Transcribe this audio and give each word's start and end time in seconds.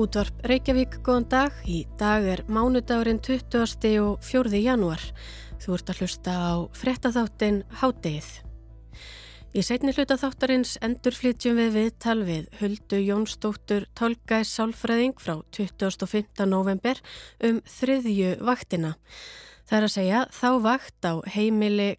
Útvarp 0.00 0.46
Reykjavík, 0.48 0.94
góðan 1.04 1.26
dag. 1.28 1.56
Í 1.68 1.82
dag 2.00 2.24
er 2.24 2.40
mánudagurinn 2.48 3.18
20. 3.20 3.98
og 4.00 4.22
4. 4.24 4.56
janúar. 4.56 5.02
Þú 5.60 5.74
ert 5.76 5.92
að 5.92 6.00
hlusta 6.00 6.36
á 6.40 6.52
frettatháttin 6.72 7.58
Hádegið. 7.82 8.30
Í 9.52 9.64
setni 9.66 9.92
hluta 9.92 10.16
þáttarins 10.16 10.78
endurflytjum 10.80 11.60
við 11.60 11.76
viðtal 11.76 12.16
við 12.24 12.48
Huldu 12.62 13.02
Jónsdóttur 13.10 13.84
Tolgæs 13.98 14.54
Sálfræðing 14.56 15.20
frá 15.20 15.34
25. 15.52 16.48
november 16.48 16.96
um 17.44 17.60
þriðju 17.68 18.38
vaktina. 18.40 18.94
Það 19.68 19.78
er 19.82 19.84
að 19.90 19.96
segja 19.98 20.24
þá 20.32 20.48
vakt 20.64 21.04
á 21.04 21.12
heimili 21.28 21.90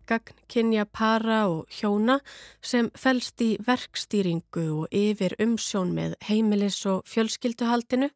gagnkynja 0.52 0.86
para 0.86 1.48
og 1.48 1.68
hjóna 1.70 2.20
sem 2.62 2.90
fælst 2.96 3.42
í 3.42 3.58
verkstýringu 3.64 4.84
og 4.84 4.88
yfir 4.92 5.36
umsjón 5.40 5.94
með 5.96 6.16
heimilis 6.28 6.86
og 6.86 7.06
fjölskylduhaldinu, 7.08 8.10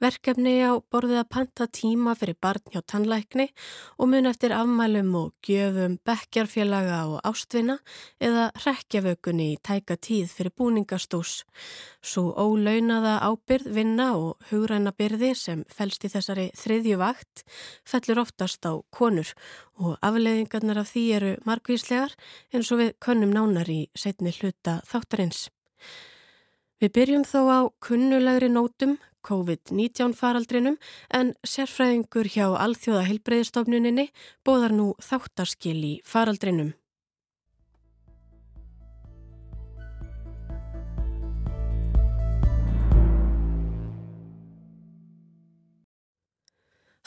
verkefni 0.00 0.64
á 0.64 0.80
borðið 0.80 1.20
að 1.20 1.28
panta 1.30 1.66
tíma 1.66 2.14
fyrir 2.16 2.36
barn 2.40 2.62
hjá 2.72 2.80
tannlækni 2.86 3.50
og 3.98 4.08
mun 4.08 4.26
eftir 4.26 4.52
afmælum 4.52 5.14
og 5.14 5.32
gjöfum 5.44 5.98
bekkjarfélaga 6.04 7.04
og 7.12 7.20
ástvinna 7.24 7.78
eða 8.18 8.50
rekjavökunni 8.64 9.52
í 9.54 9.60
tæka 9.60 9.96
tíð 9.96 10.32
fyrir 10.32 10.56
búningastús. 10.56 11.44
Svo 12.00 12.32
ólaunaða 12.32 13.20
ábyrð, 13.28 13.72
vinna 13.74 14.14
og 14.16 14.40
hugræna 14.50 14.92
byrði 14.92 15.34
sem 15.36 15.64
fælst 15.68 16.04
í 16.04 16.12
þessari 16.12 16.50
þriðju 16.56 16.98
vakt 17.00 17.44
fellur 17.84 18.24
oftast 18.24 18.64
á 18.64 18.72
konur 18.90 19.34
og 19.80 19.96
afleiðingarnar 20.04 20.82
af 20.82 20.92
því 20.92 21.04
eru 21.16 21.32
margvíslegar 21.48 22.14
eins 22.54 22.70
og 22.72 22.82
við 22.82 22.92
könnum 23.04 23.34
nánar 23.34 23.70
í 23.70 23.80
setni 23.98 24.34
hluta 24.36 24.80
þáttarins. 24.90 25.48
Við 26.82 26.92
byrjum 26.98 27.24
þó 27.24 27.40
á 27.48 27.60
kunnulegri 27.80 28.50
nótum 28.52 28.98
COVID-19 29.24 30.12
faraldrinum 30.18 30.76
en 31.16 31.32
sérfræðingur 31.48 32.28
hjá 32.28 32.46
Alþjóða 32.60 33.06
heilbreyðistofnuninni 33.08 34.10
bóðar 34.44 34.74
nú 34.76 34.92
þáttarskil 35.00 35.78
í 35.80 35.94
faraldrinum. 36.04 36.74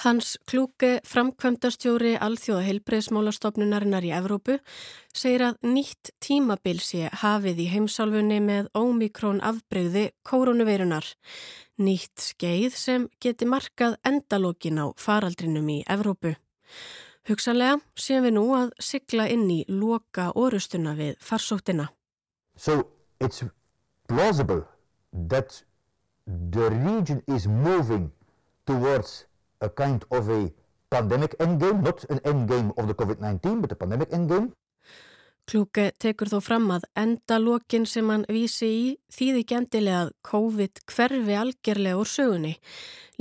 Hans 0.04 0.36
Klúke, 0.46 1.00
framkvæmdastjóri 1.10 2.12
Alþjóða 2.22 2.68
heilbreyðsmálastofnunarinnar 2.68 4.06
í 4.06 4.12
Evrópu, 4.14 4.60
segir 5.10 5.42
að 5.48 5.64
nýtt 5.66 6.12
tímabil 6.22 6.78
sé 6.86 7.08
hafið 7.24 7.64
í 7.64 7.66
heimsálfunni 7.72 8.38
með 8.46 8.68
ómikrón 8.78 9.40
afbreyði 9.42 10.12
kórunuveirunar. 10.22 11.08
Nýtt 11.82 12.28
skeið 12.28 12.78
sem 12.78 13.08
geti 13.18 13.48
markað 13.50 13.96
endalókin 14.06 14.78
á 14.78 14.94
faraldrinum 15.02 15.72
í 15.74 15.80
Evrópu. 15.90 16.36
Hugsanlega 17.26 17.80
séum 17.98 18.28
við 18.28 18.36
nú 18.38 18.44
að 18.54 18.76
sigla 18.78 19.26
inn 19.34 19.50
í 19.50 19.64
loka 19.68 20.28
orustuna 20.38 20.94
við 20.94 21.18
farsóttina. 21.18 21.88
So 22.56 22.86
it's 23.20 23.42
plausible 24.08 24.62
that 25.28 25.64
the 26.28 26.70
region 26.70 27.24
is 27.26 27.48
moving 27.48 28.12
towards 28.68 29.26
a 29.62 29.70
kind 29.70 30.04
of 30.12 30.30
a 30.30 30.52
pandemic 30.90 31.38
endgame, 31.40 31.82
not 31.84 32.04
an 32.06 32.20
endgame 32.20 32.78
of 32.78 32.88
the 32.88 32.94
COVID-19, 32.94 33.62
but 33.62 33.72
a 33.72 33.76
pandemic 33.76 34.10
endgame. 34.12 34.54
Klúke 35.48 35.94
tekur 35.96 36.28
þó 36.28 36.42
fram 36.44 36.66
að 36.76 36.86
endalókin 37.00 37.86
sem 37.88 38.10
hann 38.12 38.26
vísi 38.28 38.68
í 38.68 38.88
þýði 39.16 39.44
gendilega 39.48 40.02
að 40.02 40.10
COVID 40.28 40.82
hverfi 40.92 41.38
algjörlega 41.40 42.02
úr 42.02 42.10
sögunni. 42.12 42.52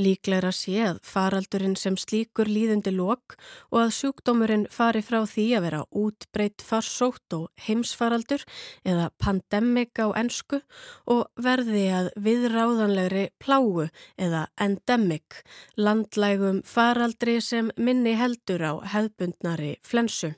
Líklegra 0.03 0.51
sé 0.51 0.75
að 0.89 0.99
faraldurinn 1.07 1.77
sem 1.79 1.95
slíkur 1.95 2.51
líðundi 2.51 2.91
lók 2.97 3.37
og 3.71 3.79
að 3.85 3.95
sjúkdómurinn 4.01 4.67
fari 4.75 5.05
frá 5.07 5.21
því 5.23 5.47
að 5.55 5.65
vera 5.69 5.85
útbreytt 6.03 6.67
farsótt 6.67 7.39
og 7.39 7.47
heimsfaraldur 7.69 8.43
eða 8.83 9.07
pandemik 9.23 10.03
á 10.03 10.11
ensku 10.19 10.65
og 11.07 11.31
verði 11.39 11.87
að 11.95 12.11
viðráðanlegri 12.27 13.29
plágu 13.39 13.87
eða 14.19 14.49
endemik, 14.59 15.45
landlægum 15.79 16.65
faraldri 16.67 17.39
sem 17.39 17.71
minni 17.79 18.19
heldur 18.19 18.67
á 18.67 18.73
hefbundnari 18.99 19.77
flensu. 19.87 20.35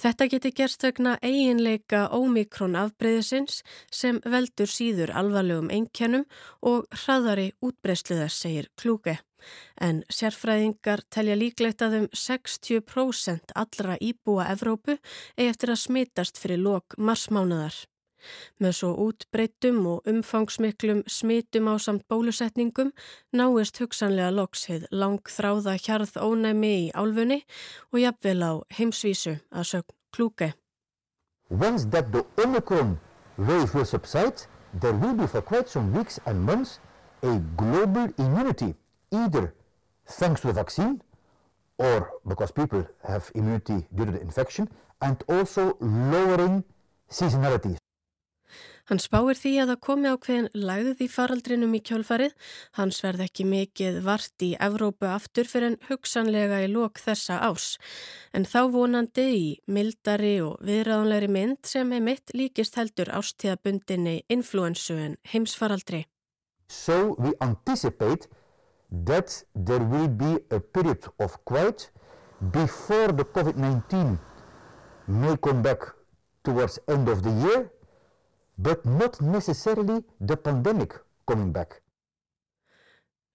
Þetta 0.00 0.26
geti 0.32 0.50
gerst 0.56 0.84
vegna 0.86 1.18
eiginleika 1.20 2.06
ómikrón 2.16 2.76
afbreyðisins 2.80 3.58
sem 3.92 4.20
veldur 4.24 4.70
síður 4.72 5.12
alvarlegum 5.12 5.68
einkennum 5.74 6.24
og 6.64 6.86
hraðari 7.02 7.50
útbreysliðar, 7.60 8.32
segir 8.32 8.70
Klúke. 8.80 9.18
En 9.76 10.00
sérfræðingar 10.12 11.04
telja 11.12 11.36
líklegt 11.36 11.84
að 11.84 11.98
um 12.00 12.08
60% 12.16 13.52
allra 13.62 14.00
íbúa 14.00 14.48
Evrópu 14.54 14.96
eigi 15.36 15.52
eftir 15.52 15.74
að 15.74 15.82
smitast 15.84 16.40
fyrir 16.40 16.64
lok 16.64 16.96
marsmánaðar. 16.96 17.76
Með 18.60 18.76
svo 18.78 18.90
útbreytum 19.06 19.78
og 19.86 20.08
umfangsmiklum 20.10 21.02
smitum 21.06 21.70
á 21.72 21.74
samt 21.78 22.06
bólusetningum 22.08 22.92
náist 23.32 23.80
hugsanlega 23.80 24.30
loksið 24.34 24.88
langþráða 24.90 25.76
hjarð 25.80 26.16
ónæmi 26.20 26.72
í 26.86 26.90
álfunni 26.94 27.42
og 27.92 28.02
jafnvel 28.04 28.40
á 28.42 28.52
heimsvísu 28.78 29.38
að 29.50 29.68
sögn 29.72 29.96
klúke. 30.12 30.52
Once 31.50 31.84
that 31.90 32.12
the 32.12 32.24
Omicron 32.38 32.98
wave 33.36 33.74
will 33.74 33.84
subside, 33.84 34.46
there 34.80 34.92
will 34.92 35.14
be 35.14 35.26
for 35.26 35.42
quite 35.42 35.68
some 35.68 35.92
weeks 35.92 36.20
and 36.26 36.40
months 36.40 36.78
a 37.22 37.38
global 37.56 38.08
immunity, 38.18 38.74
either 39.10 39.54
thanks 40.06 40.40
to 40.40 40.48
the 40.48 40.52
vaccine 40.52 41.02
or 41.78 42.10
because 42.26 42.52
people 42.52 42.86
have 43.02 43.30
immunity 43.34 43.86
due 43.94 44.04
to 44.04 44.12
the 44.12 44.20
infection, 44.20 44.68
and 45.00 45.22
also 45.28 45.76
lowering 45.80 46.62
seasonality. 47.10 47.76
Hann 48.90 48.98
spáir 48.98 49.38
því 49.38 49.50
að 49.62 49.68
það 49.70 49.76
komi 49.86 50.10
ákveðin 50.10 50.46
lagð 50.66 51.02
í 51.04 51.06
faraldrinum 51.06 51.76
í 51.78 51.80
kjálfarið, 51.86 52.32
hans 52.74 52.96
verð 53.04 53.22
ekki 53.28 53.46
mikið 53.46 54.00
vart 54.02 54.42
í 54.42 54.48
Evrópu 54.66 55.06
aftur 55.06 55.46
fyrir 55.46 55.68
en 55.68 55.76
hugsanlega 55.86 56.58
í 56.64 56.66
lok 56.72 56.98
þessa 56.98 57.36
ás. 57.46 57.76
En 58.34 58.48
þá 58.50 58.66
vonandi 58.74 59.28
í 59.36 59.46
mildari 59.70 60.34
og 60.42 60.58
viðræðanlegri 60.66 61.30
mynd 61.30 61.70
sem 61.70 61.94
er 61.94 62.02
mitt 62.02 62.34
líkist 62.34 62.80
heldur 62.82 63.14
ástíðabundinni 63.14 64.24
influensu 64.26 64.98
en 64.98 65.16
heimsfaraldri. 65.30 66.08
So 66.66 67.14
we 67.14 67.30
anticipate 67.40 68.26
that 69.06 69.44
there 69.54 69.86
will 69.86 70.10
be 70.10 70.42
a 70.50 70.58
period 70.58 71.06
of 71.22 71.38
quiet 71.44 71.92
before 72.50 73.14
the 73.14 73.22
COVID-19 73.22 74.18
may 75.06 75.36
come 75.36 75.62
back 75.62 75.94
towards 76.42 76.80
end 76.88 77.08
of 77.08 77.22
the 77.22 77.30
year 77.46 77.70
but 78.62 78.84
not 78.84 79.20
necessarily 79.20 80.02
the 80.20 80.36
pandemic 80.36 80.94
coming 81.26 81.52
back. 81.52 81.80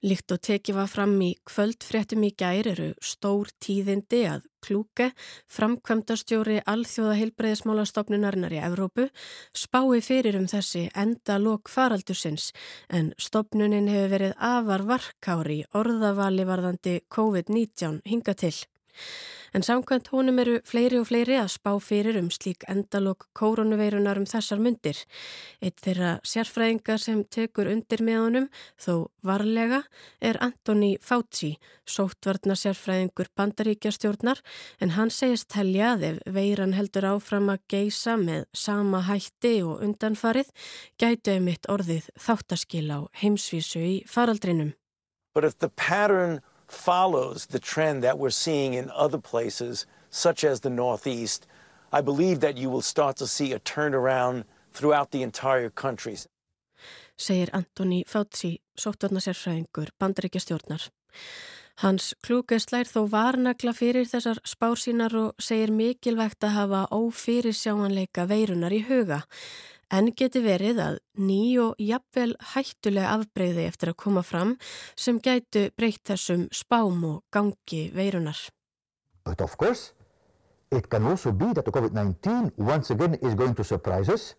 Líkt 0.06 0.30
og 0.36 0.42
tekið 0.46 0.76
var 0.78 0.90
fram 0.92 1.14
í 1.24 1.32
kvöldfréttum 1.50 2.26
í 2.28 2.30
gær 2.38 2.68
eru 2.70 2.92
stór 3.02 3.50
tíðindi 3.64 4.20
að 4.30 4.44
klúke, 4.62 5.08
framkvæmdastjóri 5.50 6.60
alþjóða 6.70 7.16
heilbreyðismálastofnunarinnar 7.22 8.54
í 8.54 8.62
Evrópu, 8.68 9.08
spái 9.58 10.04
fyrir 10.06 10.38
um 10.38 10.46
þessi 10.52 10.84
enda 10.94 11.40
lok 11.42 11.74
faraldursins 11.74 12.52
en 12.94 13.14
stopnunin 13.18 13.90
hefur 13.90 14.14
verið 14.14 14.38
afar 14.52 14.86
varkári 14.92 15.60
orðavali 15.74 16.46
varðandi 16.54 17.00
COVID-19 17.10 18.04
hinga 18.06 18.38
til. 18.38 18.54
En 19.56 19.64
samkvæmt 19.64 20.10
honum 20.12 20.40
eru 20.42 20.58
fleiri 20.68 20.98
og 21.00 21.06
fleiri 21.08 21.38
að 21.40 21.54
spá 21.54 21.70
fyrir 21.80 22.18
um 22.20 22.28
slík 22.34 22.66
endalok 22.68 23.30
koronaveirunar 23.40 24.18
um 24.20 24.26
þessar 24.28 24.60
myndir. 24.60 24.98
Eitt 25.64 25.80
þeirra 25.86 26.18
sérfræðinga 26.28 26.98
sem 27.00 27.22
tekur 27.32 27.70
undir 27.72 28.04
með 28.04 28.20
honum, 28.20 28.50
þó 28.76 29.08
varlega, 29.24 29.86
er 30.20 30.36
Antoni 30.44 30.98
Fauci, 31.00 31.54
sóttvarnar 31.88 32.60
sérfræðingur 32.60 33.30
bandaríkjastjórnar, 33.40 34.42
en 34.84 34.92
hann 34.98 35.14
segist 35.14 35.48
telja 35.56 35.94
að 35.94 36.04
ef 36.10 36.20
veiran 36.36 36.76
heldur 36.76 37.08
áfram 37.14 37.54
að 37.54 37.64
geisa 37.72 38.18
með 38.20 38.50
sama 38.52 39.06
hætti 39.08 39.62
og 39.64 39.86
undanfarið, 39.88 40.50
gætu 41.00 41.38
emitt 41.38 41.72
orðið 41.72 42.10
þáttaskil 42.20 42.90
á 42.92 43.00
heimsvísu 43.24 43.80
í 43.80 43.96
faraldrinum. 44.04 44.76
But 45.32 45.48
if 45.48 45.60
the 45.60 45.70
pattern 45.70 46.42
follows 46.68 47.48
the 47.48 47.60
trend 47.60 48.04
that 48.04 48.18
we're 48.18 48.30
seeing 48.30 48.74
in 48.74 48.92
other 48.92 49.20
places, 49.20 49.86
such 50.10 50.44
as 50.44 50.62
the 50.62 50.70
Northeast, 50.70 51.48
I 51.92 52.02
believe 52.02 52.40
that 52.42 52.58
you 52.58 52.70
will 52.70 52.82
start 52.82 53.16
to 53.18 53.28
see 53.28 53.54
a 53.54 53.60
turnaround 53.60 54.44
throughout 54.74 55.12
the 55.12 55.24
entire 55.24 55.70
countries. 55.70 56.28
Segir 57.18 57.50
Antoni 57.54 58.04
Fauci, 58.04 58.60
sóttarnasérfræðingur, 58.78 59.94
bandaríkjastjórnar. 60.00 60.90
Hans 61.84 62.14
klúke 62.24 62.60
slær 62.60 62.88
þó 62.88 63.06
varnagla 63.12 63.74
fyrir 63.76 64.08
þessar 64.08 64.42
spársínar 64.48 65.16
og 65.20 65.40
segir 65.44 65.72
mikilvægt 65.76 66.44
að 66.44 66.56
hafa 66.56 66.82
ófyrir 66.96 67.56
sjáanleika 67.56 68.28
veirunar 68.28 68.76
í 68.76 68.82
huga. 68.88 69.22
En 69.94 70.10
geti 70.18 70.42
verið 70.42 70.80
að 70.82 70.96
ný 71.22 71.58
og 71.62 71.82
jafnvel 71.82 72.34
hættuleg 72.54 73.06
afbreyði 73.06 73.68
eftir 73.70 73.92
að 73.92 74.00
koma 74.02 74.24
fram 74.26 74.56
sem 74.98 75.20
gætu 75.22 75.70
breytt 75.78 76.02
þessum 76.10 76.48
spám 76.52 77.04
og 77.06 77.22
gangi 77.32 77.92
veirunar. 77.94 78.40
But 79.26 79.42
of 79.42 79.58
course, 79.58 79.94
it 80.72 80.90
can 80.90 81.06
also 81.06 81.32
be 81.32 81.54
that 81.54 81.66
the 81.66 81.72
COVID-19 81.72 82.58
once 82.58 82.90
again 82.90 83.16
is 83.22 83.36
going 83.36 83.56
to 83.56 83.64
surprise 83.64 84.10
us 84.10 84.36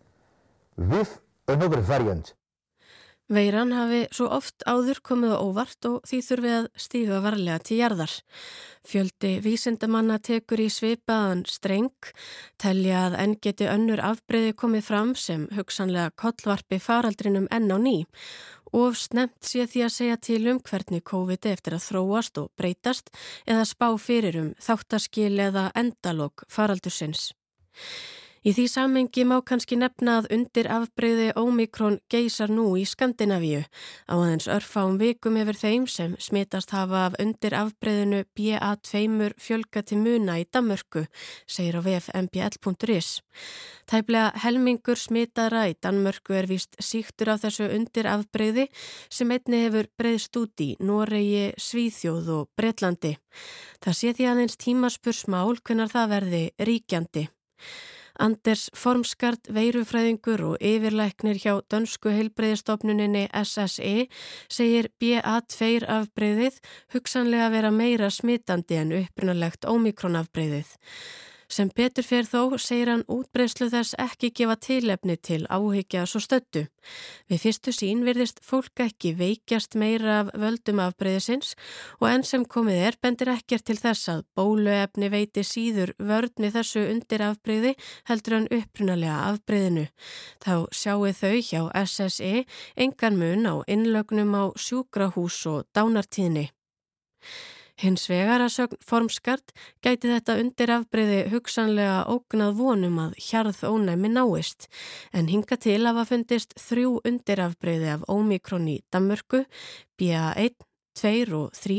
with 0.75 1.21
another 1.47 1.81
variant. 1.81 2.33
Veiran 3.27 3.73
hafi 3.75 4.05
svo 4.15 4.29
oft 4.31 4.63
áður 4.63 5.01
komið 5.03 5.33
á 5.35 5.43
óvart 5.43 5.87
og 5.89 5.97
því 6.07 6.19
þurfi 6.23 6.51
að 6.55 6.67
stíga 6.79 7.17
varlega 7.25 7.59
til 7.59 7.79
jarðar. 7.81 8.13
Fjöldi 8.87 9.31
vísindamanna 9.43 10.15
tekur 10.23 10.63
í 10.63 10.69
svipaðan 10.71 11.43
streng, 11.51 11.91
telja 12.55 13.01
að 13.09 13.17
enn 13.25 13.35
geti 13.43 13.67
önnur 13.67 13.99
afbreyði 13.99 14.53
komið 14.55 14.87
fram 14.87 15.11
sem 15.19 15.43
hugsanlega 15.57 16.15
kollvarpi 16.15 16.79
faraldrinum 16.79 17.49
enn 17.51 17.67
á 17.67 17.77
ný 17.77 17.97
og 18.75 18.95
snemt 18.99 19.43
sé 19.47 19.67
því 19.67 19.83
að 19.85 19.95
segja 19.95 20.17
til 20.23 20.41
um 20.51 20.59
hvernig 20.63 21.03
COVID 21.07 21.47
eftir 21.51 21.75
að 21.75 21.85
þróast 21.87 22.39
og 22.41 22.51
breytast 22.59 23.11
eða 23.47 23.67
spá 23.67 23.89
fyrir 23.99 24.39
um 24.39 24.53
þáttaskil 24.59 25.35
eða 25.49 25.69
endalók 25.75 26.43
faraldursins. 26.51 27.33
Í 28.47 28.53
því 28.55 28.63
samengi 28.71 29.23
má 29.27 29.41
kannski 29.43 29.75
nefna 29.75 30.21
að 30.21 30.27
undir 30.31 30.69
afbreyði 30.71 31.33
Omikron 31.35 31.97
geysar 32.07 32.47
nú 32.47 32.77
í 32.79 32.85
Skandinavíu 32.87 33.65
á 34.07 34.13
aðeins 34.15 34.45
örfáum 34.47 34.95
vikum 35.01 35.35
yfir 35.41 35.57
þeim 35.59 35.87
sem 35.91 36.13
smitast 36.23 36.71
hafa 36.71 37.01
af 37.09 37.17
undir 37.19 37.57
afbreyðinu 37.59 38.21
BA2 38.39 39.33
fjölga 39.35 39.83
til 39.83 39.97
muna 39.99 40.37
í 40.39 40.45
Danmörku, 40.47 41.03
segir 41.43 41.75
á 41.75 41.81
vfmbl.is. 41.83 43.09
Tæplega 43.83 44.31
helmingur 44.45 44.95
smitara 44.95 45.65
í 45.67 45.75
Danmörku 45.83 46.37
er 46.39 46.47
vist 46.47 46.79
síktur 46.79 47.33
af 47.33 47.43
þessu 47.43 47.67
undir 47.67 48.07
afbreyði 48.07 48.69
sem 49.09 49.35
einni 49.35 49.65
hefur 49.65 49.91
breyðst 49.99 50.39
út 50.39 50.63
í 50.63 50.69
Noregi, 50.79 51.51
Svíþjóð 51.59 52.31
og 52.37 52.47
Breitlandi. 52.55 53.17
Það 53.83 53.99
sé 53.99 54.15
því 54.15 54.31
aðeins 54.31 54.57
tímaspursmál 54.63 55.59
hvernar 55.59 55.91
það 55.91 56.09
verði 56.15 56.43
ríkjandi. 56.63 57.27
Anders 58.19 58.67
Formskart, 58.75 59.49
veirufræðingur 59.53 60.43
og 60.51 60.63
yfirleiknir 60.63 61.37
hjá 61.41 61.59
dönsku 61.69 62.11
heilbreyðistofnuninni 62.15 63.27
SSE 63.43 64.07
segir 64.49 64.89
BA2 65.01 65.85
afbreyðið 65.85 66.57
hugsanlega 66.95 67.51
vera 67.53 67.71
meira 67.71 68.09
smitandi 68.13 68.79
en 68.81 68.95
upprunalegt 69.03 69.69
ómikronafbreyðið. 69.69 70.73
Sem 71.47 71.69
betur 71.71 72.03
fyrir 72.03 72.27
þó 72.27 72.57
segir 72.59 72.89
hann 72.91 73.05
útbreyslu 73.07 73.69
þess 73.71 73.95
ekki 74.03 74.33
gefa 74.35 74.57
tilefni 74.65 75.15
til 75.23 75.45
áhyggja 75.47 76.03
svo 76.03 76.19
stöttu. 76.19 76.65
Við 77.31 77.43
fyrstu 77.45 77.71
sín 77.71 78.01
virðist 78.03 78.41
fólk 78.43 78.81
ekki 78.83 79.13
veikjast 79.15 79.77
meira 79.79 80.17
af 80.25 80.33
völdum 80.35 80.81
afbreyðisins 80.83 81.53
og 82.01 82.09
enn 82.09 82.27
sem 82.27 82.43
komið 82.43 82.81
er 82.89 82.99
bendir 83.01 83.31
ekkert 83.31 83.63
til 83.69 83.77
þess 83.79 84.11
að 84.11 84.25
bóluefni 84.35 85.11
veiti 85.13 85.45
síður 85.47 85.95
vörni 86.11 86.51
þessu 86.51 86.83
undir 86.91 87.23
afbreyði 87.29 87.73
heldur 88.11 88.37
hann 88.37 88.51
upprunalega 88.59 89.17
afbreyðinu. 89.31 89.87
Þá 90.43 90.53
sjáu 90.75 91.13
þau 91.21 91.35
hjá 91.39 91.61
SSE 91.85 92.43
engan 92.75 93.19
mun 93.23 93.47
á 93.47 93.55
innlögnum 93.71 94.35
á 94.35 94.43
sjúkrahús 94.51 95.45
og 95.47 95.63
dánartíðni. 95.71 96.49
Hins 97.77 98.07
vegar 98.09 98.41
að 98.41 98.53
sögn 98.55 98.79
formskart 98.81 99.51
gæti 99.85 100.09
þetta 100.09 100.37
undir 100.41 100.71
afbreyði 100.73 101.19
hugsanlega 101.29 101.99
ógnað 102.09 102.55
vonum 102.57 102.97
að 103.03 103.17
hjarð 103.21 103.59
ónæmi 103.69 104.09
náist 104.15 104.65
en 105.13 105.29
hinga 105.29 105.59
til 105.61 105.83
að 105.83 105.91
hafa 105.91 106.07
fundist 106.09 106.57
þrjú 106.57 106.95
undir 107.05 107.43
afbreyði 107.45 107.91
af 107.93 108.07
ómikrón 108.09 108.65
í 108.71 108.79
Danmörku, 108.89 109.43
BA1, 110.01 110.57
2 110.97 111.37
og 111.37 111.53
3 111.53 111.77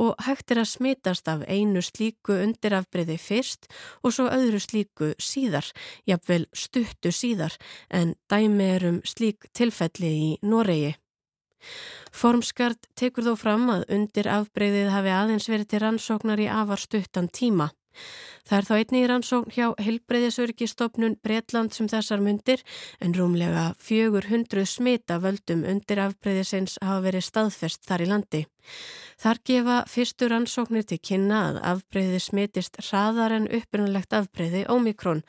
og 0.00 0.24
hægt 0.24 0.54
er 0.54 0.62
að 0.62 0.70
smitast 0.72 1.28
af 1.28 1.44
einu 1.44 1.84
slíku 1.84 2.38
undir 2.40 2.78
afbreyði 2.80 3.18
fyrst 3.20 3.68
og 4.02 4.16
svo 4.16 4.30
öðru 4.32 4.62
slíku 4.64 5.12
síðar, 5.20 5.68
jafnvel 6.08 6.46
stuttu 6.56 7.12
síðar 7.12 7.58
en 7.92 8.16
dæmi 8.32 8.72
er 8.78 8.88
um 8.94 9.00
slík 9.04 9.50
tilfelli 9.52 10.14
í 10.16 10.36
Noregi. 10.42 10.94
Formskart 12.14 12.90
tekur 12.98 13.26
þó 13.26 13.34
fram 13.38 13.70
að 13.72 13.86
undir 13.96 14.28
afbreyðið 14.30 14.92
hafi 14.94 15.14
aðeins 15.14 15.48
verið 15.50 15.70
til 15.72 15.82
rannsóknar 15.82 16.42
í 16.42 16.50
afar 16.50 16.82
stuttan 16.82 17.28
tíma. 17.28 17.72
Það 18.44 18.58
er 18.58 18.66
þá 18.68 18.72
einni 18.76 19.00
í 19.00 19.08
rannsókn 19.08 19.52
hjá 19.54 19.66
Hilbreyðisörgistofnun 19.80 21.16
Breitland 21.24 21.72
sem 21.76 21.88
þessar 21.88 22.20
myndir 22.24 22.64
en 23.00 23.14
rúmlega 23.16 23.70
400 23.80 24.66
smita 24.68 25.20
völdum 25.22 25.62
undir 25.70 26.02
afbreyðisins 26.04 26.76
hafa 26.82 27.04
verið 27.06 27.24
staðfest 27.28 27.86
þar 27.88 28.04
í 28.04 28.08
landi. 28.10 28.42
Þar 29.22 29.40
gefa 29.48 29.78
fyrstu 29.88 30.28
rannsóknir 30.28 30.84
til 30.90 31.00
kynna 31.00 31.44
að 31.48 31.60
afbreyði 31.72 32.20
smitist 32.20 32.80
hraðar 32.82 33.38
en 33.38 33.48
upprunnulegt 33.48 34.18
afbreyði 34.18 34.66
ómikrón 34.68 35.24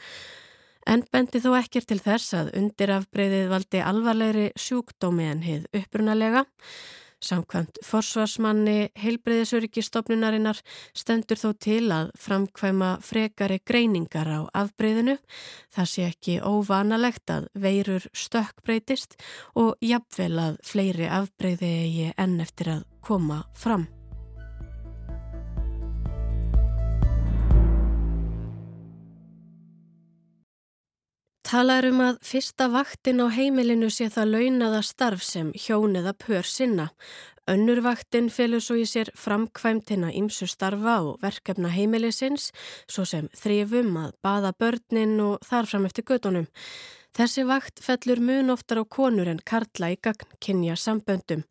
en 0.86 1.06
bendi 1.12 1.42
þó 1.44 1.56
ekkir 1.60 1.88
til 1.90 2.02
þess 2.04 2.36
að 2.38 2.52
undirafbreyðið 2.60 3.50
valdi 3.52 3.82
alvarlegri 3.82 4.52
sjúkdómi 4.60 5.26
en 5.32 5.42
hið 5.46 5.66
upprunalega. 5.82 6.46
Samkvæmt 7.26 7.80
forsvarsmanni 7.82 8.92
heilbreyðisörygistofnunarinnar 9.02 10.60
stendur 10.94 11.40
þó 11.42 11.48
til 11.64 11.88
að 11.96 12.12
framkvæma 12.22 12.92
frekari 13.02 13.62
greiningar 13.66 14.30
á 14.30 14.40
afbreyðinu. 14.54 15.18
Það 15.74 15.92
sé 15.94 16.08
ekki 16.12 16.38
óvanalegt 16.44 17.34
að 17.34 17.50
veirur 17.58 18.06
stökkbreytist 18.14 19.18
og 19.58 19.74
jafnvel 19.82 20.34
að 20.52 20.64
fleiri 20.70 21.10
afbreyði 21.10 21.76
eigi 21.82 22.10
enn 22.14 22.42
eftir 22.44 22.76
að 22.78 22.90
koma 23.02 23.46
fram. 23.58 23.88
Talað 31.46 31.92
um 31.92 32.00
að 32.02 32.16
fyrsta 32.26 32.66
vaktin 32.74 33.22
á 33.22 33.30
heimilinu 33.30 33.92
sé 33.94 34.08
það 34.10 34.32
launaða 34.34 34.80
starf 34.82 35.22
sem 35.22 35.52
hjón 35.54 35.94
eða 36.00 36.16
pör 36.18 36.48
sinna. 36.50 36.88
Önnur 37.46 37.84
vaktin 37.86 38.32
felur 38.34 38.64
svo 38.66 38.80
í 38.82 38.88
sér 38.90 39.12
framkvæmtina 39.14 40.10
ímsu 40.18 40.48
starfa 40.50 40.96
og 41.06 41.20
verkefna 41.22 41.70
heimilisins, 41.70 42.48
svo 42.90 43.06
sem 43.06 43.28
þrifum 43.38 43.94
að 44.02 44.16
baða 44.26 44.56
börnin 44.58 45.20
og 45.22 45.46
þarfram 45.46 45.86
eftir 45.86 46.08
gödunum. 46.10 46.48
Þessi 47.14 47.46
vakt 47.46 47.78
fellur 47.78 48.24
mun 48.26 48.50
oftar 48.50 48.82
á 48.82 48.86
konur 48.90 49.30
en 49.30 49.44
karla 49.46 49.94
í 49.94 50.00
gagn 50.02 50.34
kynja 50.42 50.74
samböndum. 50.74 51.46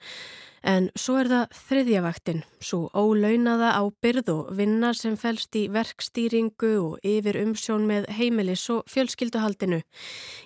En 0.64 0.86
svo 0.96 1.18
er 1.20 1.28
það 1.28 1.56
þriðjavaktin, 1.58 2.38
svo 2.64 2.86
ólaunaða 2.96 3.74
ábyrð 3.84 4.30
og 4.32 4.46
vinna 4.56 4.94
sem 4.96 5.18
fælst 5.20 5.52
í 5.60 5.66
verkstýringu 5.68 6.70
og 6.80 7.04
yfir 7.04 7.36
umsjón 7.42 7.84
með 7.84 8.06
heimilis 8.16 8.62
og 8.72 8.88
fjölskylduhaldinu. 8.88 9.82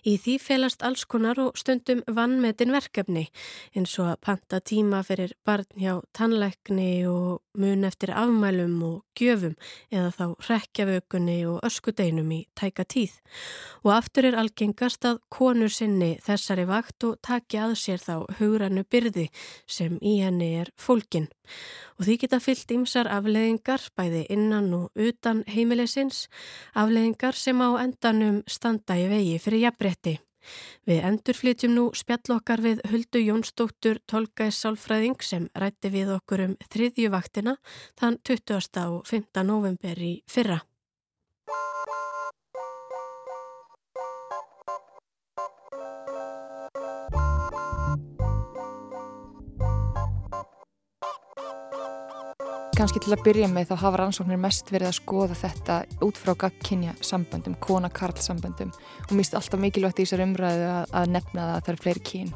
Í 0.02 0.16
því 0.18 0.34
félast 0.42 0.82
alls 0.82 1.04
konar 1.06 1.38
og 1.38 1.60
stundum 1.60 2.02
vannmetin 2.10 2.74
verkefni 2.74 3.28
eins 3.78 3.94
og 4.02 4.10
að 4.10 4.18
panta 4.26 4.58
tíma 4.58 5.04
fyrir 5.06 5.36
barn 5.46 5.68
hjá 5.78 6.00
tannleikni 6.10 7.06
og 7.06 7.44
mun 7.58 7.86
eftir 7.86 8.10
afmælum 8.10 8.74
og 8.88 8.98
gjöfum 9.18 9.54
eða 9.94 10.10
þá 10.18 10.26
rekjavökunni 10.48 11.38
og 11.46 11.62
öskudeinum 11.66 12.34
í 12.34 12.40
tæka 12.58 12.82
tíð. 12.82 13.14
Og 13.86 13.94
aftur 13.94 14.26
er 14.26 14.38
algengast 14.42 15.06
að 15.06 15.22
konur 15.30 15.70
sinni 15.70 16.16
þessari 16.26 16.66
vakt 16.66 17.06
og 17.06 17.18
taki 17.22 17.62
að 17.62 17.78
sér 17.78 18.02
þá 18.02 18.14
hugrannu 18.42 18.82
byrði 18.90 19.28
sem 19.70 19.98
í 20.02 20.07
henni 20.22 20.54
er 20.62 20.72
fólkin 20.80 21.28
og 21.98 22.06
því 22.06 22.16
geta 22.22 22.38
fyllt 22.42 22.70
ymsar 22.74 23.10
afleðingar 23.10 23.82
bæði 23.98 24.24
innan 24.32 24.70
og 24.76 25.02
utan 25.08 25.42
heimilisins, 25.50 26.26
afleðingar 26.78 27.36
sem 27.36 27.58
á 27.58 27.68
endanum 27.82 28.40
standa 28.46 28.98
í 28.98 29.08
vegi 29.10 29.36
fyrir 29.42 29.66
jafnbretti. 29.66 30.18
Við 30.88 31.02
endurflytjum 31.04 31.74
nú 31.74 31.84
spjallokkar 31.98 32.62
við 32.64 32.80
Huldu 32.88 33.20
Jónsdóttur 33.20 34.00
Tolgæs 34.08 34.62
Sálfræðing 34.62 35.18
sem 35.26 35.50
rætti 35.58 35.92
við 35.92 36.14
okkur 36.14 36.46
um 36.46 36.56
þriðjuvaktina 36.72 37.58
þann 38.00 38.20
20. 38.24 38.86
og 38.86 39.04
5. 39.10 39.44
november 39.44 40.00
í 40.00 40.14
fyrra. 40.30 40.62
Kanski 52.78 53.00
til 53.02 53.10
að 53.10 53.24
byrja 53.26 53.46
með 53.50 53.72
þá 53.72 53.80
hafa 53.80 53.98
rannsóknir 53.98 54.38
mest 54.38 54.68
verið 54.70 54.92
að 54.92 54.98
skoða 55.00 55.34
þetta 55.40 55.76
út 56.06 56.18
frá 56.20 56.30
gagkinja 56.38 56.92
samböndum, 57.02 57.56
kona-karl 57.58 58.20
samböndum 58.22 58.68
og 58.70 59.08
finnst 59.10 59.32
alltaf 59.34 59.58
mikilvægt 59.58 59.98
í 59.98 60.04
þessar 60.04 60.20
umræðu 60.22 60.68
að, 60.70 60.92
að 61.00 61.08
nefna 61.16 61.40
það 61.40 61.56
að 61.56 61.64
það 61.66 61.72
er 61.72 61.80
fleiri 61.82 62.02
kín 62.06 62.28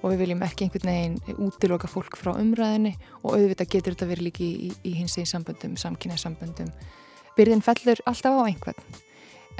og 0.00 0.06
við 0.06 0.22
viljum 0.22 0.44
ekki 0.46 0.64
einhvern 0.64 0.88
veginn 0.88 1.42
útiloka 1.44 1.90
fólk 1.92 2.16
frá 2.16 2.30
umræðinni 2.32 2.94
og 3.20 3.34
auðvitað 3.34 3.68
getur 3.74 3.96
þetta 3.96 4.08
verið 4.14 4.26
líki 4.30 4.46
í, 4.46 4.54
í, 4.70 4.70
í 4.88 4.94
hins 4.96 5.18
eginn 5.18 5.28
samböndum, 5.28 5.76
samkynja 5.82 6.16
samböndum. 6.24 6.72
Byrðin 7.36 7.64
fellur 7.68 8.00
alltaf 8.08 8.40
á 8.40 8.42
einhvern. 8.46 8.88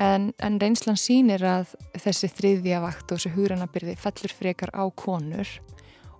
En, 0.01 0.31
en 0.41 0.57
reynslan 0.65 0.97
sínir 0.97 1.45
að 1.45 1.77
þessi 2.07 2.33
þriðja 2.33 2.81
vakt 2.87 3.13
og 3.13 3.21
þessi 3.21 3.35
hugranabyrði 3.37 3.99
fellur 4.01 4.37
frekar 4.41 4.73
á 4.73 4.89
konur. 4.97 5.53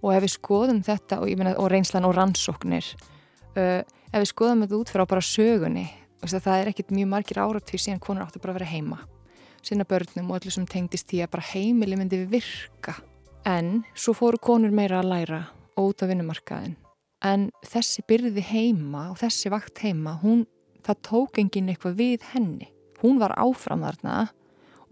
Og 0.05 0.13
ef 0.13 0.29
við 0.29 0.37
skoðum 0.37 0.85
þetta 0.85 1.23
og, 1.25 1.49
og 1.57 1.73
reynslan 1.73 2.05
og 2.05 2.17
rannsóknir 2.21 2.93
uh, 3.57 3.81
ef 4.13 4.21
við 4.21 4.31
skoðum 4.31 4.65
þetta 4.65 4.79
út 4.79 4.93
frá 4.93 5.05
bara 5.09 5.25
sögunni 5.25 5.89
það 6.23 6.61
er 6.61 6.69
ekkit 6.71 6.93
mjög 6.95 7.09
margir 7.11 7.41
áratví 7.43 7.81
síðan 7.81 8.03
konur 8.03 8.23
áttu 8.23 8.39
bara 8.39 8.53
að 8.55 8.61
vera 8.61 8.71
heima. 8.71 8.99
Sinna 9.63 9.85
börnum 9.85 10.31
og 10.31 10.39
allir 10.39 10.55
sem 10.55 10.67
tengdist 10.67 11.09
því 11.11 11.25
að 11.25 11.33
bara 11.33 11.49
heimili 11.51 11.99
myndi 11.99 12.21
virka. 12.31 12.95
En 13.47 13.83
svo 13.95 14.15
fóru 14.15 14.39
konur 14.39 14.71
meira 14.71 15.01
að 15.01 15.11
læra 15.11 15.43
út 15.81 15.99
á 15.99 16.07
vinnumarkaðin 16.07 16.77
en 17.23 17.49
þessi 17.67 18.03
byrði 18.09 18.43
heima 18.51 19.09
og 19.13 19.19
þessi 19.21 19.51
vakt 19.53 19.83
heima 19.85 20.17
hún, 20.23 20.45
það 20.83 21.03
tók 21.07 21.39
enginn 21.43 21.71
eitthvað 21.71 21.99
við 22.01 22.27
henni. 22.33 22.69
Hún 23.03 23.21
var 23.23 23.35
áfram 23.39 23.85
þarna 23.87 24.17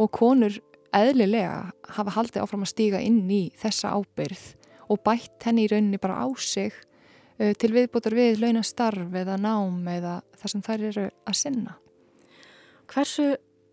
og 0.00 0.10
konur 0.14 0.60
eðlilega 0.94 1.70
hafa 1.96 2.14
haldið 2.16 2.44
áfram 2.44 2.64
að 2.66 2.72
stíga 2.72 3.02
inn 3.02 3.26
í 3.30 3.42
þessa 3.58 3.94
ábyrð 3.98 4.46
og 4.90 5.02
bætt 5.06 5.46
henni 5.46 5.66
í 5.66 5.70
rauninni 5.70 6.00
bara 6.02 6.22
á 6.22 6.26
sig 6.38 6.74
til 7.40 7.70
viðbútar 7.72 8.16
við 8.16 8.42
launastarf 8.42 9.14
eða 9.16 9.38
nám 9.40 9.86
eða 9.88 10.18
það 10.36 10.52
sem 10.52 10.64
þær 10.66 10.82
eru 10.90 11.06
að 11.24 11.38
sinna. 11.40 11.76
Hversu 12.90 13.30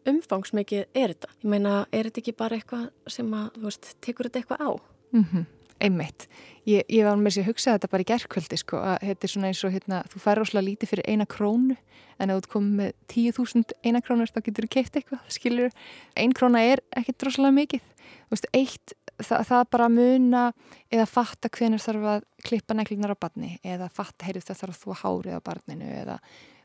umfangsmikið 0.07 0.86
er 0.95 1.13
þetta? 1.13 1.33
Ég 1.41 1.51
meina, 1.51 1.74
er 1.91 2.07
þetta 2.07 2.21
ekki 2.24 2.36
bara 2.38 2.59
eitthvað 2.59 2.89
sem 3.12 3.33
að, 3.36 3.50
þú 3.57 3.67
veist, 3.67 3.89
tekur 4.05 4.29
þetta 4.29 4.41
eitthvað 4.41 4.63
á? 4.63 4.71
Mm 5.12 5.25
-hmm. 5.31 5.45
Einmitt. 5.84 6.27
Ég, 6.67 6.84
ég 6.91 7.05
var 7.07 7.19
með 7.19 7.38
sér 7.38 7.46
að 7.46 7.51
hugsa 7.51 7.74
þetta 7.75 7.89
bara 7.91 8.03
í 8.03 8.07
gerðkvöldi 8.10 8.57
sko 8.60 8.79
að 8.84 9.03
þetta 9.07 9.27
er 9.27 9.31
svona 9.31 9.51
eins 9.51 9.63
og 9.63 9.74
hérna 9.75 10.00
þú 10.12 10.22
fær 10.24 10.41
ósláð 10.41 10.65
lítið 10.67 10.91
fyrir 10.91 11.07
eina 11.07 11.27
krónu 11.29 11.77
en 12.17 12.34
ef 12.34 12.41
þú 12.43 12.51
komið 12.55 12.74
með 12.81 12.91
10.000 13.13 13.77
eina 13.86 14.01
krónur 14.03 14.31
þá 14.34 14.39
getur 14.41 14.67
þú 14.67 14.72
keitt 14.74 15.00
eitthvað, 15.00 15.22
skilur 15.38 15.77
ein 16.17 16.34
króna 16.36 16.63
er 16.65 16.84
ekkert 16.98 17.22
droslega 17.24 17.55
mikið. 17.55 17.86
Þú 18.27 18.36
veist, 18.36 18.50
eitt, 18.57 18.96
það, 19.22 19.46
það 19.51 19.63
bara 19.77 19.89
muna 19.93 20.43
eða 20.91 21.07
fatta 21.13 21.51
hvenar 21.53 21.84
þarf 21.84 22.12
að 22.17 22.27
klippa 22.48 22.77
neklinar 22.77 23.15
á 23.15 23.17
barni 23.22 23.55
eða 23.63 23.89
fatta, 23.93 24.27
heyrðu 24.27 24.48
það 24.50 24.62
þarf 24.63 24.84
þú 24.84 24.93
að 24.96 25.01
hárið 25.05 25.39
á 25.39 25.41
barninu 25.48 25.91
eða 26.01 26.19